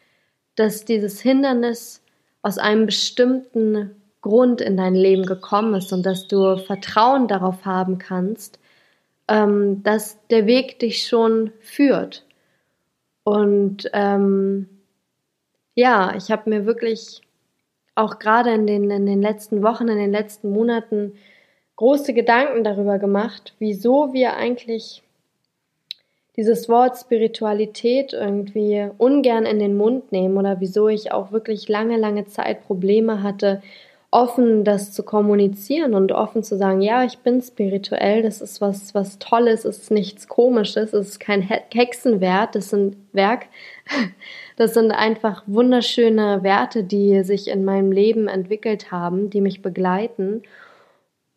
dass 0.54 0.84
dieses 0.84 1.20
Hindernis 1.20 2.00
aus 2.42 2.58
einem 2.58 2.86
bestimmten 2.86 3.96
Grund 4.22 4.60
in 4.60 4.76
dein 4.76 4.94
Leben 4.94 5.26
gekommen 5.26 5.74
ist 5.74 5.92
und 5.92 6.06
dass 6.06 6.28
du 6.28 6.56
Vertrauen 6.56 7.28
darauf 7.28 7.64
haben 7.66 7.98
kannst, 7.98 8.58
ähm, 9.28 9.82
dass 9.82 10.18
der 10.28 10.46
Weg 10.46 10.78
dich 10.78 11.06
schon 11.06 11.52
führt. 11.60 12.24
Und 13.24 13.90
ähm, 13.92 14.68
ja, 15.74 16.14
ich 16.16 16.30
habe 16.30 16.50
mir 16.50 16.66
wirklich 16.66 17.22
auch 17.94 18.18
gerade 18.18 18.52
in 18.52 18.66
den, 18.66 18.90
in 18.90 19.06
den 19.06 19.20
letzten 19.20 19.62
Wochen, 19.62 19.88
in 19.88 19.98
den 19.98 20.12
letzten 20.12 20.50
Monaten 20.50 21.14
große 21.76 22.14
Gedanken 22.14 22.64
darüber 22.64 22.98
gemacht, 22.98 23.54
wieso 23.58 24.12
wir 24.12 24.36
eigentlich 24.36 25.02
dieses 26.36 26.68
Wort 26.68 26.96
Spiritualität 26.96 28.12
irgendwie 28.12 28.88
ungern 28.98 29.44
in 29.44 29.58
den 29.58 29.76
Mund 29.76 30.12
nehmen 30.12 30.38
oder 30.38 30.60
wieso 30.60 30.88
ich 30.88 31.12
auch 31.12 31.32
wirklich 31.32 31.68
lange, 31.68 31.98
lange 31.98 32.26
Zeit 32.26 32.64
Probleme 32.64 33.22
hatte, 33.22 33.62
offen 34.12 34.62
das 34.62 34.92
zu 34.92 35.02
kommunizieren 35.02 35.94
und 35.94 36.12
offen 36.12 36.42
zu 36.44 36.58
sagen, 36.58 36.82
ja, 36.82 37.02
ich 37.02 37.20
bin 37.20 37.40
spirituell, 37.40 38.22
das 38.22 38.42
ist 38.42 38.60
was, 38.60 38.94
was 38.94 39.18
Tolles, 39.18 39.64
es 39.64 39.78
ist 39.78 39.90
nichts 39.90 40.28
Komisches, 40.28 40.92
es 40.92 41.08
ist 41.08 41.18
kein 41.18 41.40
Hexenwert, 41.40 42.54
das 42.54 42.68
sind 42.68 42.96
Werk, 43.12 43.46
das 44.56 44.74
sind 44.74 44.92
einfach 44.92 45.42
wunderschöne 45.46 46.42
Werte, 46.42 46.84
die 46.84 47.24
sich 47.24 47.48
in 47.48 47.64
meinem 47.64 47.90
Leben 47.90 48.28
entwickelt 48.28 48.92
haben, 48.92 49.30
die 49.30 49.40
mich 49.40 49.62
begleiten. 49.62 50.42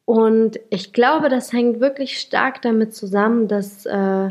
Und 0.03 0.59
ich 0.69 0.91
glaube, 0.91 1.29
das 1.29 1.53
hängt 1.53 1.79
wirklich 1.79 2.19
stark 2.19 2.61
damit 2.61 2.93
zusammen, 2.93 3.47
dass 3.47 3.85
äh, 3.85 4.29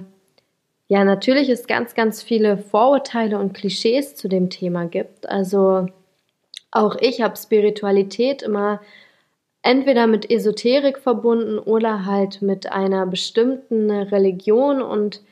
ja 0.88 1.04
natürlich 1.04 1.48
es 1.48 1.66
ganz, 1.66 1.94
ganz 1.94 2.22
viele 2.22 2.58
Vorurteile 2.58 3.38
und 3.38 3.54
Klischees 3.54 4.16
zu 4.16 4.28
dem 4.28 4.50
Thema 4.50 4.84
gibt. 4.84 5.26
Also 5.30 5.88
auch 6.74 6.96
ich 7.00 7.22
habe 7.22 7.36
Spiritualität 7.36 8.42
immer 8.42 8.80
entweder 9.62 10.06
mit 10.06 10.30
Esoterik 10.30 10.98
verbunden 10.98 11.58
oder 11.58 12.04
halt 12.04 12.42
mit 12.42 12.70
einer 12.70 13.06
bestimmten 13.06 13.90
Religion. 13.90 14.82
Und 14.82 15.22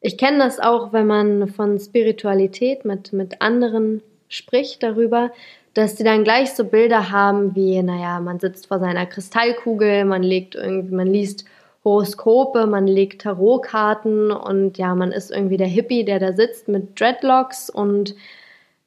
ich 0.00 0.18
kenne 0.18 0.38
das 0.38 0.58
auch, 0.58 0.92
wenn 0.92 1.06
man 1.06 1.48
von 1.48 1.78
Spiritualität 1.78 2.84
mit, 2.84 3.12
mit 3.12 3.40
anderen 3.40 4.02
spricht 4.28 4.82
darüber, 4.82 5.30
dass 5.74 5.96
sie 5.96 6.04
dann 6.04 6.24
gleich 6.24 6.52
so 6.54 6.64
Bilder 6.64 7.12
haben 7.12 7.54
wie, 7.54 7.80
naja, 7.82 8.18
man 8.18 8.40
sitzt 8.40 8.66
vor 8.66 8.80
seiner 8.80 9.06
Kristallkugel, 9.06 10.04
man 10.04 10.22
legt 10.22 10.56
irgendwie, 10.56 10.94
man 10.94 11.06
liest 11.06 11.44
Horoskope, 11.84 12.66
man 12.66 12.86
legt 12.86 13.22
Tarotkarten 13.22 14.32
und 14.32 14.76
ja, 14.78 14.94
man 14.94 15.12
ist 15.12 15.30
irgendwie 15.30 15.56
der 15.56 15.68
Hippie, 15.68 16.04
der 16.04 16.18
da 16.18 16.32
sitzt 16.32 16.66
mit 16.66 16.98
Dreadlocks 16.98 17.70
und 17.70 18.16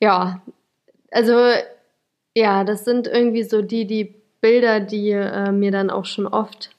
ja, 0.01 0.41
also 1.12 1.34
ja, 2.35 2.63
das 2.63 2.85
sind 2.85 3.07
irgendwie 3.07 3.43
so 3.43 3.61
die, 3.61 3.85
die 3.85 4.15
Bilder, 4.41 4.79
die 4.79 5.11
äh, 5.11 5.51
mir 5.51 5.71
dann 5.71 5.89
auch 5.89 6.05
schon 6.05 6.27
oft, 6.27 6.71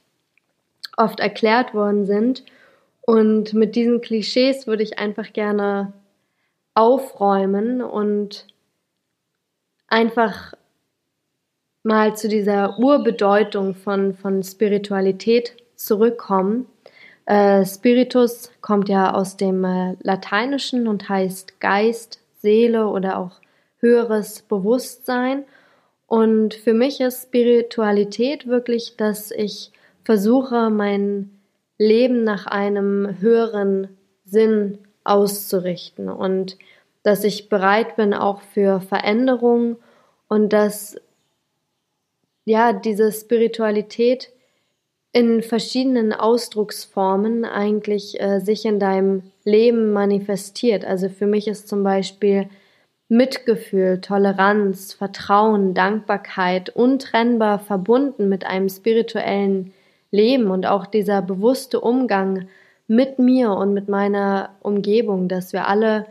oft 0.97 1.21
erklärt 1.21 1.75
worden 1.75 2.07
sind. 2.07 2.45
Und 3.03 3.53
mit 3.53 3.75
diesen 3.77 4.01
Klischees 4.01 4.67
würde 4.67 4.83
ich 4.83 4.99
einfach 4.99 5.33
gerne 5.33 5.93
aufräumen 6.75 7.83
und 7.83 8.47
einfach 9.89 10.55
mal 11.83 12.17
zu 12.17 12.29
dieser 12.29 12.79
Urbedeutung 12.79 13.75
von, 13.75 14.15
von 14.15 14.43
Spiritualität 14.43 15.57
zurückkommen. 15.75 16.67
Äh, 17.27 17.65
Spiritus 17.67 18.51
kommt 18.61 18.89
ja 18.89 19.15
aus 19.15 19.37
dem 19.37 19.65
äh, 19.65 19.97
Lateinischen 20.01 20.89
und 20.89 21.09
heißt 21.09 21.61
Geist, 21.61 22.21
Seele 22.41 22.89
oder 22.89 23.19
auch 23.19 23.42
höheres 23.83 24.43
Bewusstsein. 24.43 25.45
Und 26.07 26.55
für 26.55 26.73
mich 26.73 27.01
ist 27.01 27.25
Spiritualität 27.25 28.47
wirklich, 28.47 28.97
dass 28.97 29.31
ich 29.31 29.73
versuche, 30.05 30.71
mein 30.71 31.31
Leben 31.79 32.25
nach 32.25 32.47
einem 32.47 33.21
höheren 33.21 33.89
Sinn 34.25 34.79
auszurichten 35.05 36.09
und 36.09 36.57
dass 37.03 37.25
ich 37.25 37.49
bereit 37.49 37.97
bin 37.97 38.15
auch 38.15 38.41
für 38.41 38.81
Veränderung 38.81 39.77
und 40.29 40.53
dass 40.53 40.97
ja 42.45 42.73
diese 42.73 43.11
Spiritualität 43.11 44.31
in 45.13 45.43
verschiedenen 45.43 46.13
Ausdrucksformen 46.13 47.45
eigentlich 47.45 48.21
äh, 48.21 48.41
sich 48.41 48.65
in 48.65 48.79
deinem 48.79 49.25
Leben 49.45 49.93
manifestiert. 49.93 50.85
Also 50.85 51.09
für 51.09 51.27
mich 51.27 51.49
ist 51.49 51.69
zum 51.69 51.83
Beispiel 51.83 52.49
Mitgefühl, 53.13 54.01
Toleranz, 54.01 54.95
Vertrauen, 54.95 55.75
Dankbarkeit 55.75 56.71
untrennbar 56.71 57.59
verbunden 57.59 58.31
mit 58.31 58.47
einem 58.47 58.71
spirituellen 58.71 59.75
Leben 60.11 60.51
und 60.51 60.65
auch 60.65 60.87
dieser 60.87 61.21
bewusste 61.21 61.79
Umgang 61.81 62.49
mit 62.89 63.19
mir 63.19 63.51
und 63.51 63.75
mit 63.75 63.87
meiner 63.87 64.55
Umgebung, 64.61 65.29
dass 65.29 65.53
wir 65.53 65.69
alle 65.69 66.07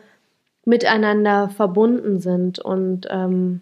miteinander 0.63 1.49
verbunden 1.49 2.19
sind. 2.19 2.59
Und 2.59 3.07
ähm, 3.09 3.61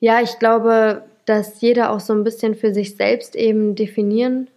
ja, 0.00 0.22
ich 0.22 0.38
glaube, 0.38 1.04
dass 1.26 1.60
jeder 1.60 1.92
auch 1.92 2.00
so 2.00 2.14
ein 2.14 2.24
bisschen 2.24 2.54
für 2.54 2.72
sich 2.72 2.96
selbst 2.96 3.36
eben 3.36 3.74
definieren 3.74 4.48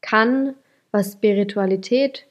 kann, 0.00 0.56
was 0.90 1.12
Spiritualität 1.12 2.26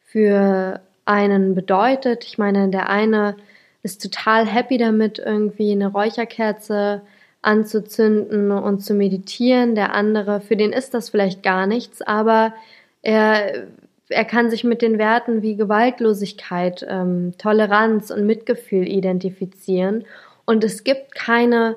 für 0.00 0.80
einen 1.04 1.54
bedeutet. 1.54 2.24
Ich 2.24 2.38
meine, 2.38 2.68
der 2.68 2.88
eine 2.88 3.36
ist 3.82 4.02
total 4.02 4.46
happy 4.46 4.78
damit, 4.78 5.18
irgendwie 5.18 5.72
eine 5.72 5.88
Räucherkerze 5.88 7.02
anzuzünden 7.42 8.50
und 8.50 8.80
zu 8.80 8.94
meditieren. 8.94 9.74
Der 9.74 9.94
andere, 9.94 10.40
für 10.40 10.56
den 10.56 10.72
ist 10.72 10.94
das 10.94 11.10
vielleicht 11.10 11.42
gar 11.42 11.66
nichts, 11.66 12.00
aber 12.00 12.54
er, 13.02 13.66
er 14.08 14.24
kann 14.24 14.50
sich 14.50 14.64
mit 14.64 14.80
den 14.80 14.98
Werten 14.98 15.42
wie 15.42 15.56
Gewaltlosigkeit, 15.56 16.86
ähm, 16.88 17.34
Toleranz 17.36 18.10
und 18.10 18.24
Mitgefühl 18.24 18.88
identifizieren. 18.88 20.04
Und 20.46 20.64
es 20.64 20.84
gibt 20.84 21.14
keine 21.14 21.76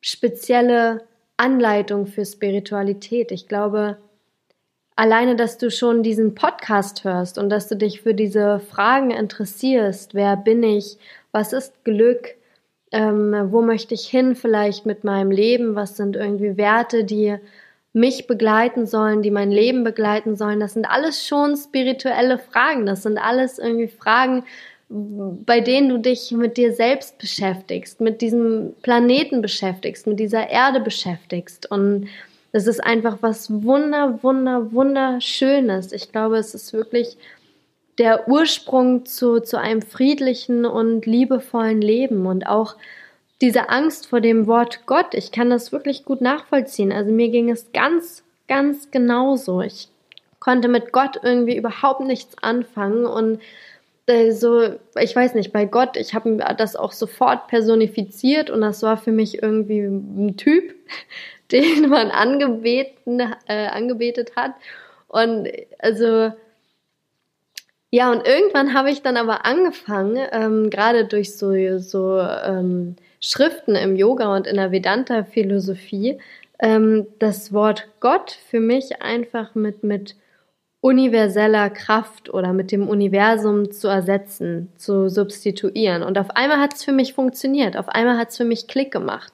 spezielle 0.00 1.04
Anleitung 1.38 2.06
für 2.06 2.24
Spiritualität. 2.24 3.32
Ich 3.32 3.48
glaube, 3.48 3.96
alleine, 4.98 5.36
dass 5.36 5.58
du 5.58 5.70
schon 5.70 6.02
diesen 6.02 6.34
Podcast 6.34 7.04
hörst 7.04 7.38
und 7.38 7.50
dass 7.50 7.68
du 7.68 7.76
dich 7.76 8.02
für 8.02 8.14
diese 8.14 8.58
Fragen 8.58 9.12
interessierst, 9.12 10.12
wer 10.12 10.36
bin 10.36 10.64
ich, 10.64 10.98
was 11.30 11.52
ist 11.52 11.84
Glück, 11.84 12.34
ähm, 12.90 13.32
wo 13.52 13.62
möchte 13.62 13.94
ich 13.94 14.08
hin 14.08 14.34
vielleicht 14.34 14.86
mit 14.86 15.04
meinem 15.04 15.30
Leben, 15.30 15.76
was 15.76 15.96
sind 15.96 16.16
irgendwie 16.16 16.56
Werte, 16.56 17.04
die 17.04 17.36
mich 17.92 18.26
begleiten 18.26 18.86
sollen, 18.86 19.22
die 19.22 19.30
mein 19.30 19.52
Leben 19.52 19.84
begleiten 19.84 20.34
sollen. 20.34 20.58
Das 20.58 20.72
sind 20.72 20.84
alles 20.84 21.24
schon 21.24 21.56
spirituelle 21.56 22.38
Fragen. 22.38 22.84
Das 22.84 23.04
sind 23.04 23.18
alles 23.18 23.60
irgendwie 23.60 23.88
Fragen, 23.88 24.42
bei 24.88 25.60
denen 25.60 25.90
du 25.90 25.98
dich 25.98 26.32
mit 26.32 26.56
dir 26.56 26.72
selbst 26.72 27.18
beschäftigst, 27.18 28.00
mit 28.00 28.20
diesem 28.20 28.74
Planeten 28.82 29.42
beschäftigst, 29.42 30.08
mit 30.08 30.18
dieser 30.18 30.50
Erde 30.50 30.80
beschäftigst. 30.80 31.70
Und 31.70 32.08
das 32.58 32.66
ist 32.66 32.82
einfach 32.82 33.18
was 33.20 33.62
wunder, 33.62 34.20
wunder, 34.24 34.72
wunderschönes. 34.72 35.92
Ich 35.92 36.10
glaube, 36.10 36.38
es 36.38 36.54
ist 36.54 36.72
wirklich 36.72 37.16
der 37.98 38.26
Ursprung 38.26 39.06
zu, 39.06 39.38
zu 39.38 39.60
einem 39.60 39.80
friedlichen 39.80 40.66
und 40.66 41.06
liebevollen 41.06 41.80
Leben 41.80 42.26
und 42.26 42.48
auch 42.48 42.74
diese 43.40 43.68
Angst 43.68 44.08
vor 44.08 44.20
dem 44.20 44.48
Wort 44.48 44.86
Gott. 44.86 45.14
Ich 45.14 45.30
kann 45.30 45.50
das 45.50 45.70
wirklich 45.70 46.04
gut 46.04 46.20
nachvollziehen. 46.20 46.90
Also 46.90 47.12
mir 47.12 47.28
ging 47.28 47.48
es 47.48 47.70
ganz, 47.72 48.24
ganz 48.48 48.90
genauso. 48.90 49.60
Ich 49.60 49.86
konnte 50.40 50.66
mit 50.66 50.90
Gott 50.90 51.20
irgendwie 51.22 51.56
überhaupt 51.56 52.00
nichts 52.00 52.34
anfangen 52.42 53.06
und 53.06 53.40
äh, 54.06 54.32
so, 54.32 54.68
ich 55.00 55.14
weiß 55.14 55.36
nicht, 55.36 55.52
bei 55.52 55.64
Gott, 55.64 55.96
ich 55.96 56.12
habe 56.12 56.44
das 56.58 56.74
auch 56.74 56.90
sofort 56.90 57.46
personifiziert 57.46 58.50
und 58.50 58.62
das 58.62 58.82
war 58.82 58.96
für 58.96 59.12
mich 59.12 59.44
irgendwie 59.44 59.82
ein 59.82 60.36
Typ, 60.36 60.74
den 61.52 61.88
man 61.88 62.10
angebeten, 62.10 63.20
äh, 63.46 63.66
angebetet 63.66 64.36
hat. 64.36 64.52
Und 65.08 65.48
also 65.78 66.32
ja, 67.90 68.12
und 68.12 68.26
irgendwann 68.26 68.74
habe 68.74 68.90
ich 68.90 69.00
dann 69.00 69.16
aber 69.16 69.46
angefangen, 69.46 70.18
ähm, 70.32 70.68
gerade 70.68 71.06
durch 71.06 71.36
so, 71.36 71.78
so 71.78 72.20
ähm, 72.20 72.96
Schriften 73.20 73.76
im 73.76 73.96
Yoga 73.96 74.34
und 74.36 74.46
in 74.46 74.56
der 74.56 74.70
Vedanta-Philosophie, 74.72 76.18
ähm, 76.58 77.06
das 77.18 77.52
Wort 77.52 77.88
Gott 78.00 78.30
für 78.50 78.60
mich 78.60 79.00
einfach 79.00 79.54
mit, 79.54 79.84
mit 79.84 80.16
universeller 80.80 81.70
Kraft 81.70 82.32
oder 82.32 82.52
mit 82.52 82.72
dem 82.72 82.88
Universum 82.88 83.72
zu 83.72 83.88
ersetzen, 83.88 84.70
zu 84.76 85.08
substituieren. 85.08 86.02
Und 86.02 86.18
auf 86.18 86.30
einmal 86.36 86.60
hat 86.60 86.74
es 86.74 86.84
für 86.84 86.92
mich 86.92 87.14
funktioniert, 87.14 87.76
auf 87.76 87.88
einmal 87.88 88.18
hat 88.18 88.30
es 88.30 88.36
für 88.36 88.44
mich 88.44 88.68
Klick 88.68 88.92
gemacht. 88.92 89.32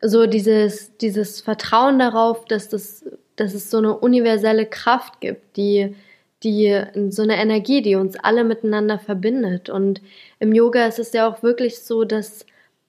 So 0.00 0.26
dieses, 0.26 0.96
dieses 0.98 1.40
Vertrauen 1.40 1.98
darauf, 1.98 2.44
dass, 2.44 2.68
das, 2.68 3.04
dass 3.36 3.54
es 3.54 3.70
so 3.70 3.78
eine 3.78 3.96
universelle 3.96 4.66
Kraft 4.66 5.20
gibt, 5.20 5.56
die 5.56 5.94
die 6.42 6.84
so 7.08 7.22
eine 7.22 7.36
Energie, 7.36 7.82
die 7.82 7.96
uns 7.96 8.16
alle 8.16 8.44
miteinander 8.44 8.98
verbindet. 8.98 9.70
Und 9.70 10.00
im 10.38 10.52
Yoga 10.52 10.86
ist 10.86 10.98
es 10.98 11.12
ja 11.12 11.28
auch 11.28 11.42
wirklich 11.42 11.80
so, 11.80 12.04
dass 12.04 12.44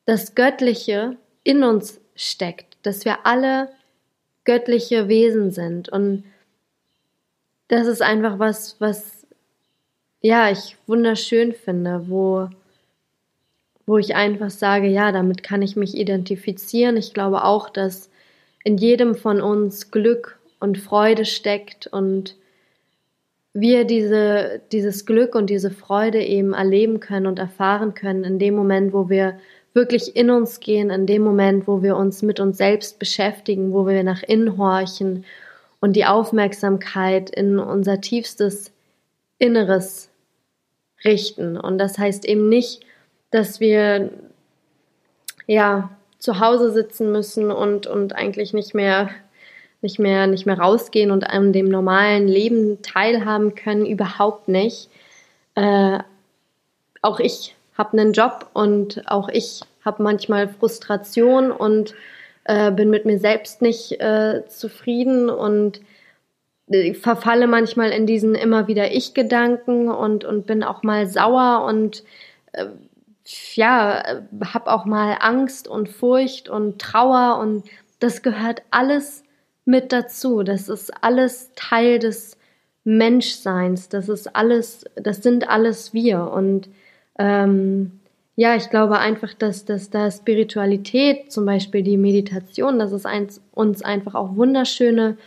das 0.05 0.35
Göttliche 0.35 1.17
in 1.43 1.63
uns 1.63 1.99
steckt, 2.15 2.77
dass 2.83 3.05
wir 3.05 3.25
alle 3.25 3.69
göttliche 4.43 5.07
Wesen 5.07 5.51
sind. 5.51 5.89
Und 5.89 6.23
das 7.67 7.87
ist 7.87 8.01
einfach 8.01 8.39
was, 8.39 8.75
was 8.79 9.25
ja, 10.21 10.49
ich 10.51 10.77
wunderschön 10.87 11.53
finde, 11.53 12.09
wo, 12.09 12.49
wo 13.87 13.97
ich 13.97 14.15
einfach 14.15 14.51
sage, 14.51 14.87
ja, 14.87 15.11
damit 15.11 15.41
kann 15.41 15.63
ich 15.63 15.75
mich 15.75 15.97
identifizieren. 15.97 16.97
Ich 16.97 17.13
glaube 17.13 17.45
auch, 17.45 17.69
dass 17.69 18.11
in 18.63 18.77
jedem 18.77 19.15
von 19.15 19.41
uns 19.41 19.91
Glück 19.91 20.37
und 20.59 20.77
Freude 20.77 21.23
steckt 21.23 21.87
und 21.87 22.35
wir 23.53 23.85
diese, 23.85 24.61
dieses 24.71 25.05
Glück 25.05 25.35
und 25.35 25.49
diese 25.49 25.71
Freude 25.71 26.21
eben 26.21 26.53
erleben 26.53 26.99
können 26.99 27.27
und 27.27 27.39
erfahren 27.39 27.93
können 27.93 28.25
in 28.25 28.39
dem 28.39 28.55
Moment, 28.55 28.93
wo 28.93 29.09
wir 29.09 29.39
wirklich 29.73 30.15
in 30.17 30.29
uns 30.31 30.59
gehen, 30.59 30.89
in 30.89 31.05
dem 31.05 31.23
Moment, 31.23 31.65
wo 31.65 31.81
wir 31.81 31.95
uns 31.95 32.21
mit 32.21 32.39
uns 32.41 32.57
selbst 32.57 32.99
beschäftigen, 32.99 33.71
wo 33.71 33.87
wir 33.87 34.03
nach 34.03 34.21
innen 34.21 34.57
horchen 34.57 35.23
und 35.79 35.95
die 35.95 36.05
Aufmerksamkeit 36.05 37.29
in 37.29 37.57
unser 37.57 38.01
tiefstes 38.01 38.71
Inneres 39.37 40.09
richten. 41.05 41.57
Und 41.57 41.77
das 41.77 41.97
heißt 41.97 42.25
eben 42.25 42.49
nicht, 42.49 42.86
dass 43.31 43.59
wir 43.59 44.11
ja 45.45 45.89
zu 46.19 46.39
Hause 46.39 46.71
sitzen 46.71 47.11
müssen 47.11 47.51
und, 47.51 47.87
und 47.87 48.15
eigentlich 48.15 48.53
nicht 48.53 48.73
mehr 48.73 49.09
nicht 49.81 49.99
mehr, 49.99 50.27
nicht 50.27 50.45
mehr 50.45 50.59
rausgehen 50.59 51.11
und 51.11 51.23
an 51.23 51.53
dem 51.53 51.69
normalen 51.69 52.27
Leben 52.27 52.81
teilhaben 52.81 53.55
können, 53.55 53.85
überhaupt 53.85 54.47
nicht. 54.47 54.89
Äh, 55.55 55.99
auch 57.01 57.19
ich 57.19 57.55
habe 57.77 57.97
einen 57.97 58.13
Job 58.13 58.49
und 58.53 59.03
auch 59.07 59.29
ich 59.29 59.61
habe 59.85 60.01
manchmal 60.01 60.47
Frustration 60.47 61.51
und 61.51 61.93
äh, 62.45 62.71
bin 62.71 62.89
mit 62.89 63.05
mir 63.05 63.19
selbst 63.19 63.61
nicht 63.61 64.01
äh, 64.01 64.43
zufrieden 64.47 65.29
und 65.29 65.79
äh, 66.69 66.93
verfalle 66.95 67.47
manchmal 67.47 67.91
in 67.91 68.07
diesen 68.07 68.33
immer 68.35 68.67
wieder 68.67 68.91
Ich-Gedanken 68.91 69.89
und, 69.89 70.25
und 70.25 70.47
bin 70.47 70.63
auch 70.63 70.81
mal 70.81 71.07
sauer 71.07 71.65
und 71.65 72.03
äh, 72.53 72.65
ja, 73.55 74.21
habe 74.53 74.71
auch 74.71 74.85
mal 74.85 75.17
Angst 75.19 75.67
und 75.67 75.89
Furcht 75.89 76.49
und 76.49 76.79
Trauer 76.79 77.39
und 77.39 77.63
das 77.99 78.21
gehört 78.21 78.61
alles 78.71 79.23
mit 79.65 79.91
dazu. 79.91 80.43
Das 80.43 80.69
ist 80.69 80.91
alles 81.03 81.51
Teil 81.55 81.99
des 81.99 82.37
Menschseins. 82.83 83.89
Das 83.89 84.07
ist 84.07 84.35
alles, 84.35 84.85
das 84.95 85.17
sind 85.21 85.49
alles 85.49 85.93
wir. 85.93 86.31
Und 86.31 86.69
ähm, 87.19 87.99
ja, 88.35 88.55
ich 88.55 88.69
glaube 88.69 88.99
einfach, 88.99 89.33
dass, 89.33 89.65
dass 89.65 89.89
da 89.89 90.09
Spiritualität, 90.09 91.31
zum 91.31 91.45
Beispiel 91.45 91.83
die 91.83 91.97
Meditation, 91.97 92.79
dass 92.79 92.91
es 92.91 93.05
eins, 93.05 93.41
uns 93.51 93.81
einfach 93.81 94.15
auch 94.15 94.37
wunderschöne 94.37 95.17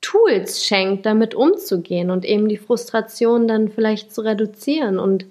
Tools 0.00 0.64
schenkt, 0.64 1.04
damit 1.04 1.34
umzugehen 1.34 2.10
und 2.10 2.24
eben 2.24 2.48
die 2.48 2.56
Frustration 2.56 3.48
dann 3.48 3.68
vielleicht 3.68 4.14
zu 4.14 4.20
reduzieren 4.22 4.98
und 4.98 5.26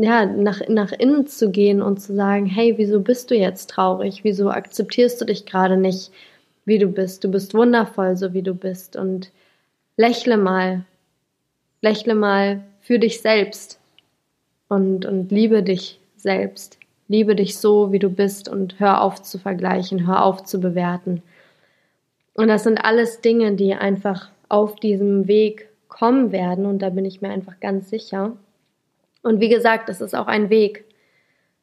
ja, 0.00 0.24
nach, 0.26 0.60
nach 0.68 0.92
innen 0.92 1.26
zu 1.26 1.50
gehen 1.50 1.82
und 1.82 2.00
zu 2.00 2.14
sagen, 2.14 2.46
hey, 2.46 2.74
wieso 2.76 3.00
bist 3.00 3.30
du 3.30 3.34
jetzt 3.34 3.70
traurig? 3.70 4.24
Wieso 4.24 4.50
akzeptierst 4.50 5.20
du 5.20 5.24
dich 5.24 5.44
gerade 5.44 5.76
nicht? 5.76 6.12
wie 6.68 6.78
du 6.78 6.86
bist. 6.86 7.24
Du 7.24 7.30
bist 7.30 7.54
wundervoll, 7.54 8.16
so 8.16 8.34
wie 8.34 8.42
du 8.42 8.54
bist. 8.54 8.94
Und 8.94 9.32
lächle 9.96 10.36
mal. 10.36 10.84
Lächle 11.80 12.14
mal 12.14 12.62
für 12.80 13.00
dich 13.00 13.20
selbst. 13.20 13.80
Und, 14.68 15.06
und 15.06 15.32
liebe 15.32 15.64
dich 15.64 15.98
selbst. 16.16 16.78
Liebe 17.08 17.34
dich 17.34 17.56
so, 17.56 17.90
wie 17.90 17.98
du 17.98 18.10
bist 18.10 18.50
und 18.50 18.78
hör 18.78 19.00
auf 19.00 19.22
zu 19.22 19.38
vergleichen, 19.38 20.06
hör 20.06 20.24
auf 20.24 20.44
zu 20.44 20.60
bewerten. 20.60 21.22
Und 22.34 22.48
das 22.48 22.64
sind 22.64 22.76
alles 22.84 23.22
Dinge, 23.22 23.54
die 23.54 23.74
einfach 23.74 24.28
auf 24.50 24.76
diesem 24.76 25.26
Weg 25.26 25.70
kommen 25.88 26.32
werden 26.32 26.66
und 26.66 26.80
da 26.80 26.90
bin 26.90 27.06
ich 27.06 27.22
mir 27.22 27.30
einfach 27.30 27.60
ganz 27.60 27.88
sicher. 27.88 28.36
Und 29.22 29.40
wie 29.40 29.48
gesagt, 29.48 29.88
es 29.88 30.00
ist 30.00 30.14
auch 30.14 30.26
ein 30.26 30.50
Weg. 30.50 30.84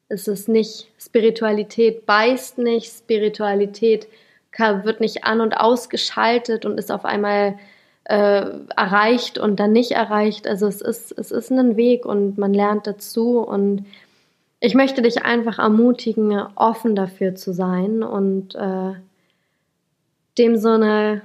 Es 0.08 0.28
ist 0.28 0.48
nicht, 0.48 0.88
Spiritualität 1.00 2.06
beißt 2.06 2.58
nicht, 2.58 2.92
Spiritualität 2.92 4.08
wird 4.58 5.02
nicht 5.02 5.26
an 5.26 5.42
und 5.42 5.58
ausgeschaltet 5.58 6.66
und 6.66 6.78
ist 6.78 6.92
auf 6.92 7.04
einmal 7.04 7.58
äh, 8.06 8.46
erreicht 8.78 9.38
und 9.38 9.60
dann 9.60 9.72
nicht 9.72 9.92
erreicht. 9.92 10.48
Also 10.48 10.68
es 10.68 10.82
ist, 10.82 11.12
es 11.18 11.32
ist 11.32 11.52
ein 11.52 11.76
Weg 11.76 12.06
und 12.06 12.38
man 12.38 12.54
lernt 12.54 12.88
dazu 12.88 13.40
und 13.40 13.86
ich 14.60 14.74
möchte 14.74 15.02
dich 15.02 15.26
einfach 15.26 15.60
ermutigen, 15.60 16.32
offen 16.56 16.96
dafür 16.96 17.36
zu 17.36 17.54
sein 17.54 18.04
und 18.04 18.56
äh, 18.56 18.94
dem 20.38 20.58
so 20.58 20.70
eine 20.70 21.22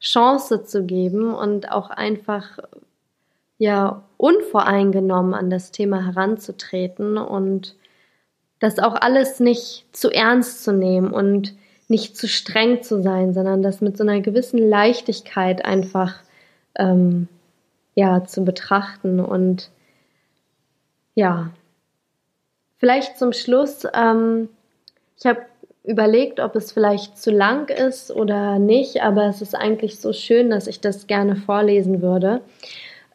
Chance 0.00 0.64
zu 0.64 0.84
geben 0.84 1.32
und 1.32 1.70
auch 1.70 1.90
einfach 1.90 2.58
ja 3.62 4.02
unvoreingenommen 4.16 5.34
an 5.34 5.48
das 5.48 5.70
Thema 5.70 6.04
heranzutreten 6.04 7.16
und 7.16 7.76
das 8.58 8.80
auch 8.80 8.96
alles 9.00 9.38
nicht 9.38 9.86
zu 9.92 10.10
ernst 10.10 10.64
zu 10.64 10.72
nehmen 10.72 11.12
und 11.12 11.54
nicht 11.86 12.16
zu 12.16 12.26
streng 12.26 12.82
zu 12.82 13.00
sein, 13.00 13.32
sondern 13.32 13.62
das 13.62 13.80
mit 13.80 13.96
so 13.96 14.02
einer 14.02 14.20
gewissen 14.20 14.58
Leichtigkeit 14.58 15.64
einfach 15.64 16.16
ähm, 16.74 17.28
ja 17.94 18.24
zu 18.24 18.44
betrachten 18.44 19.20
und 19.20 19.70
ja 21.14 21.50
vielleicht 22.78 23.18
zum 23.18 23.32
Schluss 23.32 23.86
ähm, 23.94 24.48
ich 25.16 25.24
habe 25.24 25.42
überlegt, 25.84 26.40
ob 26.40 26.56
es 26.56 26.72
vielleicht 26.72 27.16
zu 27.16 27.30
lang 27.30 27.68
ist 27.68 28.10
oder 28.10 28.58
nicht, 28.58 29.02
aber 29.02 29.26
es 29.26 29.40
ist 29.40 29.54
eigentlich 29.54 30.00
so 30.00 30.12
schön, 30.12 30.50
dass 30.50 30.66
ich 30.66 30.80
das 30.80 31.06
gerne 31.06 31.36
vorlesen 31.36 32.02
würde. 32.02 32.40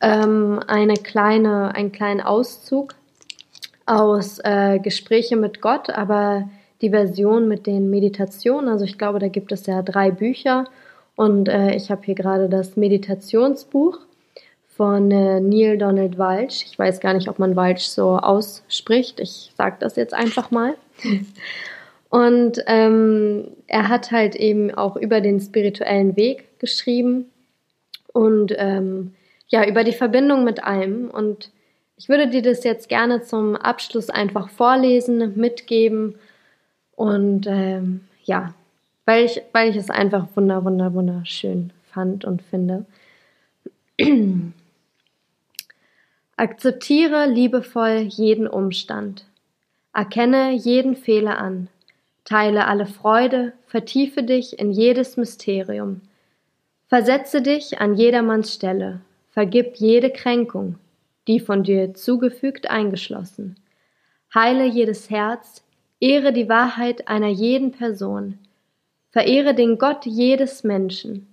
Ähm, 0.02 0.60
eine 0.68 0.96
kleine, 0.96 1.74
einen 1.74 1.92
kleinen 1.92 2.22
Auszug 2.22 2.96
aus 3.86 4.40
äh, 4.44 4.80
Gespräche 4.80 5.36
mit 5.36 5.62
Gott, 5.62 5.90
aber 5.90 6.50
die 6.82 6.92
Version 6.92 7.48
mit 7.48 7.66
den 7.66 7.90
Meditationen. 7.90 8.70
Also 8.70 8.86
ich 8.86 8.98
glaube, 8.98 9.20
da 9.20 9.28
gibt 9.28 9.52
es 9.52 9.66
ja 9.66 9.82
drei 9.82 10.12
Bücher 10.12 10.66
und 11.16 11.50
äh, 11.50 11.76
ich 11.76 11.90
habe 11.90 12.04
hier 12.04 12.16
gerade 12.16 12.50
das 12.50 12.78
Meditationsbuch 12.78 14.00
von 14.68 15.10
äh, 15.10 15.40
Neil 15.40 15.78
Donald 15.78 16.20
Walsh. 16.20 16.64
Ich 16.66 16.78
weiß 16.78 17.00
gar 17.00 17.14
nicht, 17.14 17.28
ob 17.28 17.40
man 17.40 17.56
Walsh 17.56 17.88
so 17.88 18.18
ausspricht. 18.18 19.20
Ich 19.20 19.52
sage 19.58 19.78
das 19.80 19.96
jetzt 19.96 20.14
einfach 20.14 20.52
mal. 20.52 20.76
Und 22.10 22.64
ähm, 22.68 23.50
er 23.68 23.90
hat 23.90 24.12
halt 24.12 24.36
eben 24.36 24.74
auch 24.74 24.96
über 24.96 25.20
den 25.20 25.42
spirituellen 25.42 26.16
Weg 26.16 26.58
geschrieben 26.58 27.26
und 28.14 28.54
ähm, 28.58 29.14
ja, 29.48 29.66
über 29.66 29.84
die 29.84 29.94
Verbindung 29.94 30.44
mit 30.44 30.64
allem. 30.64 31.10
Und 31.10 31.52
ich 31.98 32.10
würde 32.10 32.28
dir 32.28 32.42
das 32.42 32.64
jetzt 32.64 32.90
gerne 32.90 33.22
zum 33.22 33.56
Abschluss 33.56 34.10
einfach 34.10 34.50
vorlesen, 34.50 35.34
mitgeben. 35.36 36.16
Und 36.96 37.48
ähm, 37.48 38.02
ja, 38.24 38.54
weil 39.06 39.26
ich, 39.26 39.42
weil 39.54 39.70
ich 39.70 39.78
es 39.78 39.90
einfach 39.90 40.28
wunder, 40.36 40.64
wunder, 40.66 40.94
wunderschön 40.94 41.72
fand 41.92 42.26
und 42.26 42.42
finde. 42.42 42.86
Akzeptiere 46.36 47.26
liebevoll 47.26 48.02
jeden 48.02 48.48
Umstand. 48.48 49.26
Erkenne 49.94 50.52
jeden 50.52 50.96
Fehler 50.96 51.40
an. 51.40 51.70
Teile 52.26 52.68
alle 52.68 52.86
Freude, 52.86 53.54
vertiefe 53.66 54.22
dich 54.22 54.60
in 54.60 54.72
jedes 54.72 55.18
Mysterium. 55.18 56.02
Versetze 56.88 57.42
dich 57.42 57.80
an 57.80 57.96
jedermanns 57.96 58.54
Stelle. 58.54 59.02
Vergib 59.38 59.76
jede 59.76 60.10
Kränkung, 60.10 60.80
die 61.28 61.40
von 61.40 61.62
dir 61.62 61.94
zugefügt 61.94 62.72
eingeschlossen. 62.72 63.56
Heile 64.34 64.66
jedes 64.66 65.12
Herz, 65.12 65.64
ehre 66.00 66.34
die 66.34 66.50
Wahrheit 66.50 67.08
einer 67.08 67.28
jeden 67.28 67.72
Person. 67.72 68.40
Verehre 69.12 69.54
den 69.54 69.78
Gott 69.78 70.08
jedes 70.08 70.64
Menschen. 70.64 71.28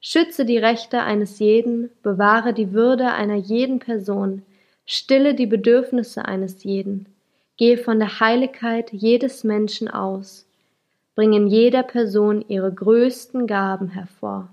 Schütze 0.00 0.46
die 0.46 0.56
Rechte 0.56 1.02
eines 1.02 1.38
jeden, 1.38 1.90
bewahre 2.02 2.54
die 2.54 2.72
Würde 2.72 3.12
einer 3.12 3.36
jeden 3.36 3.78
Person, 3.78 4.40
stille 4.86 5.34
die 5.34 5.44
Bedürfnisse 5.44 6.24
eines 6.24 6.64
jeden, 6.64 7.10
gehe 7.58 7.76
von 7.76 7.98
der 7.98 8.20
Heiligkeit 8.20 8.90
jedes 8.90 9.44
Menschen 9.44 9.88
aus, 9.88 10.46
bring 11.14 11.34
in 11.34 11.46
jeder 11.46 11.82
Person 11.82 12.42
ihre 12.48 12.72
größten 12.72 13.46
Gaben 13.46 13.88
hervor, 13.88 14.48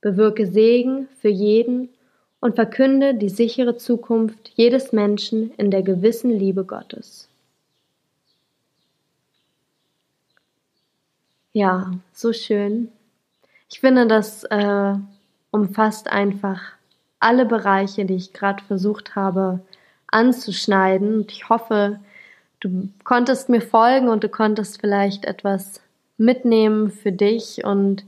bewirke 0.00 0.48
Segen 0.48 1.06
für 1.20 1.28
jeden 1.28 1.90
und 2.40 2.54
verkünde 2.54 3.14
die 3.14 3.28
sichere 3.28 3.76
Zukunft 3.76 4.50
jedes 4.54 4.92
Menschen 4.92 5.52
in 5.56 5.70
der 5.70 5.82
gewissen 5.82 6.30
Liebe 6.30 6.64
Gottes. 6.64 7.28
Ja, 11.52 11.92
so 12.12 12.32
schön. 12.32 12.90
Ich 13.70 13.80
finde, 13.80 14.06
das 14.06 14.44
äh, 14.44 14.94
umfasst 15.50 16.08
einfach 16.08 16.60
alle 17.18 17.46
Bereiche, 17.46 18.04
die 18.04 18.16
ich 18.16 18.32
gerade 18.32 18.62
versucht 18.64 19.16
habe 19.16 19.60
anzuschneiden. 20.08 21.14
Und 21.16 21.32
ich 21.32 21.48
hoffe, 21.48 21.98
du 22.60 22.90
konntest 23.04 23.48
mir 23.48 23.62
folgen 23.62 24.08
und 24.08 24.22
du 24.22 24.28
konntest 24.28 24.80
vielleicht 24.80 25.24
etwas 25.24 25.80
mitnehmen 26.18 26.90
für 26.90 27.12
dich 27.12 27.64
und 27.64 28.04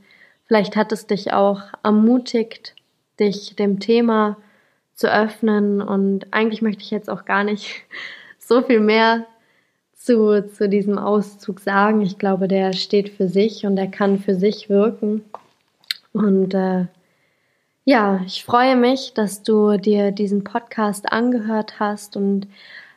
vielleicht 0.46 0.76
hat 0.76 0.92
es 0.92 1.06
dich 1.06 1.32
auch 1.32 1.62
ermutigt, 1.82 2.74
dich 3.20 3.56
dem 3.56 3.80
Thema 3.80 4.36
zu 4.94 5.12
öffnen. 5.12 5.80
Und 5.80 6.32
eigentlich 6.32 6.62
möchte 6.62 6.82
ich 6.82 6.90
jetzt 6.90 7.10
auch 7.10 7.24
gar 7.24 7.44
nicht 7.44 7.84
so 8.38 8.62
viel 8.62 8.80
mehr 8.80 9.26
zu, 9.94 10.48
zu 10.48 10.68
diesem 10.68 10.98
Auszug 10.98 11.60
sagen. 11.60 12.02
Ich 12.02 12.18
glaube, 12.18 12.48
der 12.48 12.72
steht 12.72 13.10
für 13.10 13.28
sich 13.28 13.66
und 13.66 13.76
er 13.76 13.88
kann 13.88 14.18
für 14.18 14.34
sich 14.34 14.68
wirken. 14.68 15.24
Und 16.12 16.54
äh, 16.54 16.86
ja, 17.84 18.20
ich 18.26 18.44
freue 18.44 18.76
mich, 18.76 19.14
dass 19.14 19.42
du 19.42 19.78
dir 19.78 20.12
diesen 20.12 20.44
Podcast 20.44 21.12
angehört 21.12 21.80
hast 21.80 22.16
und 22.16 22.46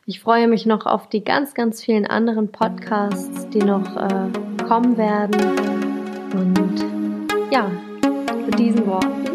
ich 0.05 0.19
freue 0.19 0.47
mich 0.47 0.65
noch 0.65 0.85
auf 0.85 1.07
die 1.07 1.23
ganz, 1.23 1.53
ganz 1.53 1.83
vielen 1.83 2.05
anderen 2.05 2.51
Podcasts, 2.51 3.47
die 3.49 3.59
noch 3.59 3.95
äh, 3.95 4.29
kommen 4.67 4.97
werden. 4.97 5.39
Und 6.33 6.83
ja, 7.51 7.71
mit 8.45 8.59
diesen 8.59 8.85
Worten. 8.87 9.30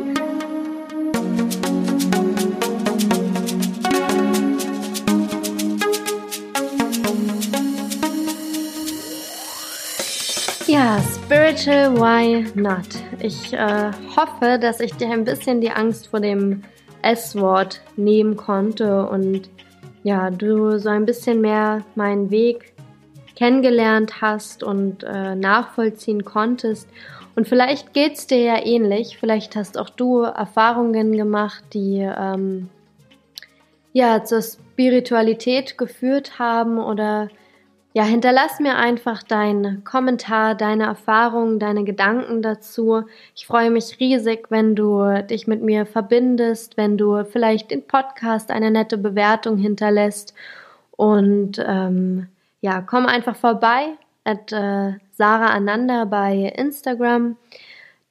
Ja, 10.78 11.00
Spiritual 11.00 11.96
Why 11.96 12.44
Not? 12.54 12.86
Ich 13.20 13.54
äh, 13.54 13.90
hoffe, 14.14 14.58
dass 14.60 14.78
ich 14.78 14.92
dir 14.92 15.08
ein 15.08 15.24
bisschen 15.24 15.62
die 15.62 15.70
Angst 15.70 16.08
vor 16.08 16.20
dem 16.20 16.64
S-Wort 17.00 17.80
nehmen 17.96 18.36
konnte 18.36 19.08
und 19.08 19.48
ja, 20.02 20.28
du 20.30 20.78
so 20.78 20.90
ein 20.90 21.06
bisschen 21.06 21.40
mehr 21.40 21.82
meinen 21.94 22.30
Weg 22.30 22.74
kennengelernt 23.36 24.20
hast 24.20 24.62
und 24.62 25.02
äh, 25.02 25.34
nachvollziehen 25.34 26.26
konntest. 26.26 26.90
Und 27.36 27.48
vielleicht 27.48 27.94
geht's 27.94 28.26
dir 28.26 28.42
ja 28.42 28.62
ähnlich. 28.62 29.16
Vielleicht 29.18 29.56
hast 29.56 29.78
auch 29.78 29.88
du 29.88 30.24
Erfahrungen 30.24 31.12
gemacht, 31.16 31.64
die 31.72 32.00
ähm, 32.00 32.68
ja 33.94 34.22
zur 34.24 34.42
Spiritualität 34.42 35.78
geführt 35.78 36.38
haben 36.38 36.78
oder 36.78 37.30
ja, 37.96 38.02
hinterlass 38.02 38.60
mir 38.60 38.76
einfach 38.76 39.22
deinen 39.22 39.82
Kommentar, 39.82 40.54
deine 40.54 40.84
Erfahrungen, 40.84 41.58
deine 41.58 41.82
Gedanken 41.82 42.42
dazu. 42.42 43.04
Ich 43.34 43.46
freue 43.46 43.70
mich 43.70 43.98
riesig, 43.98 44.50
wenn 44.50 44.76
du 44.76 45.22
dich 45.22 45.46
mit 45.46 45.62
mir 45.62 45.86
verbindest, 45.86 46.76
wenn 46.76 46.98
du 46.98 47.24
vielleicht 47.24 47.70
den 47.70 47.86
Podcast 47.86 48.50
eine 48.50 48.70
nette 48.70 48.98
Bewertung 48.98 49.56
hinterlässt. 49.56 50.34
Und 50.90 51.52
ähm, 51.66 52.26
ja, 52.60 52.82
komm 52.82 53.06
einfach 53.06 53.34
vorbei 53.34 53.94
at 54.24 54.52
äh, 54.52 54.98
Sarah 55.12 55.54
Ananda 55.54 56.04
bei 56.04 56.52
Instagram. 56.54 57.38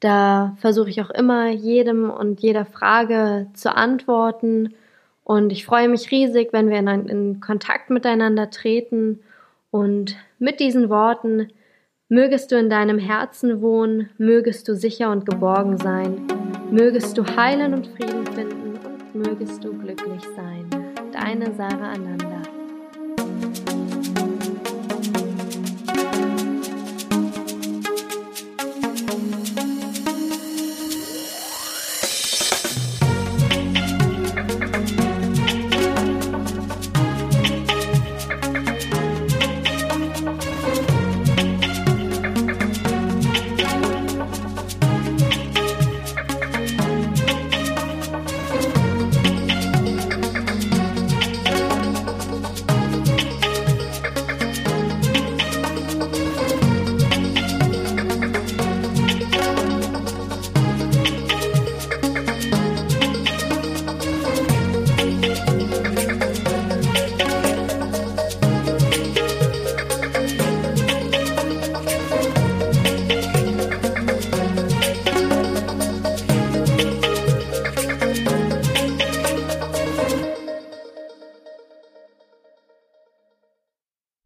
Da 0.00 0.56
versuche 0.58 0.90
ich 0.90 1.00
auch 1.00 1.10
immer 1.10 1.50
jedem 1.50 2.10
und 2.10 2.40
jeder 2.40 2.64
Frage 2.64 3.46
zu 3.54 3.72
antworten. 3.72 4.74
Und 5.22 5.52
ich 5.52 5.64
freue 5.64 5.88
mich 5.88 6.10
riesig, 6.10 6.48
wenn 6.52 6.70
wir 6.70 6.78
in, 6.78 6.88
in 7.08 7.40
Kontakt 7.40 7.90
miteinander 7.90 8.50
treten. 8.50 9.20
Und 9.76 10.16
mit 10.38 10.58
diesen 10.58 10.88
Worten 10.88 11.48
mögest 12.08 12.50
du 12.50 12.56
in 12.56 12.70
deinem 12.70 12.98
Herzen 12.98 13.60
wohnen, 13.60 14.08
mögest 14.16 14.66
du 14.68 14.74
sicher 14.74 15.10
und 15.10 15.26
geborgen 15.26 15.76
sein, 15.76 16.26
mögest 16.70 17.18
du 17.18 17.24
heilen 17.36 17.74
und 17.74 17.86
Frieden 17.88 18.26
finden 18.28 18.78
und 19.12 19.26
mögest 19.26 19.62
du 19.62 19.74
glücklich 19.74 20.22
sein. 20.34 20.64
Deine 21.12 21.52
Sarah 21.52 21.92
Ananda. 21.92 22.55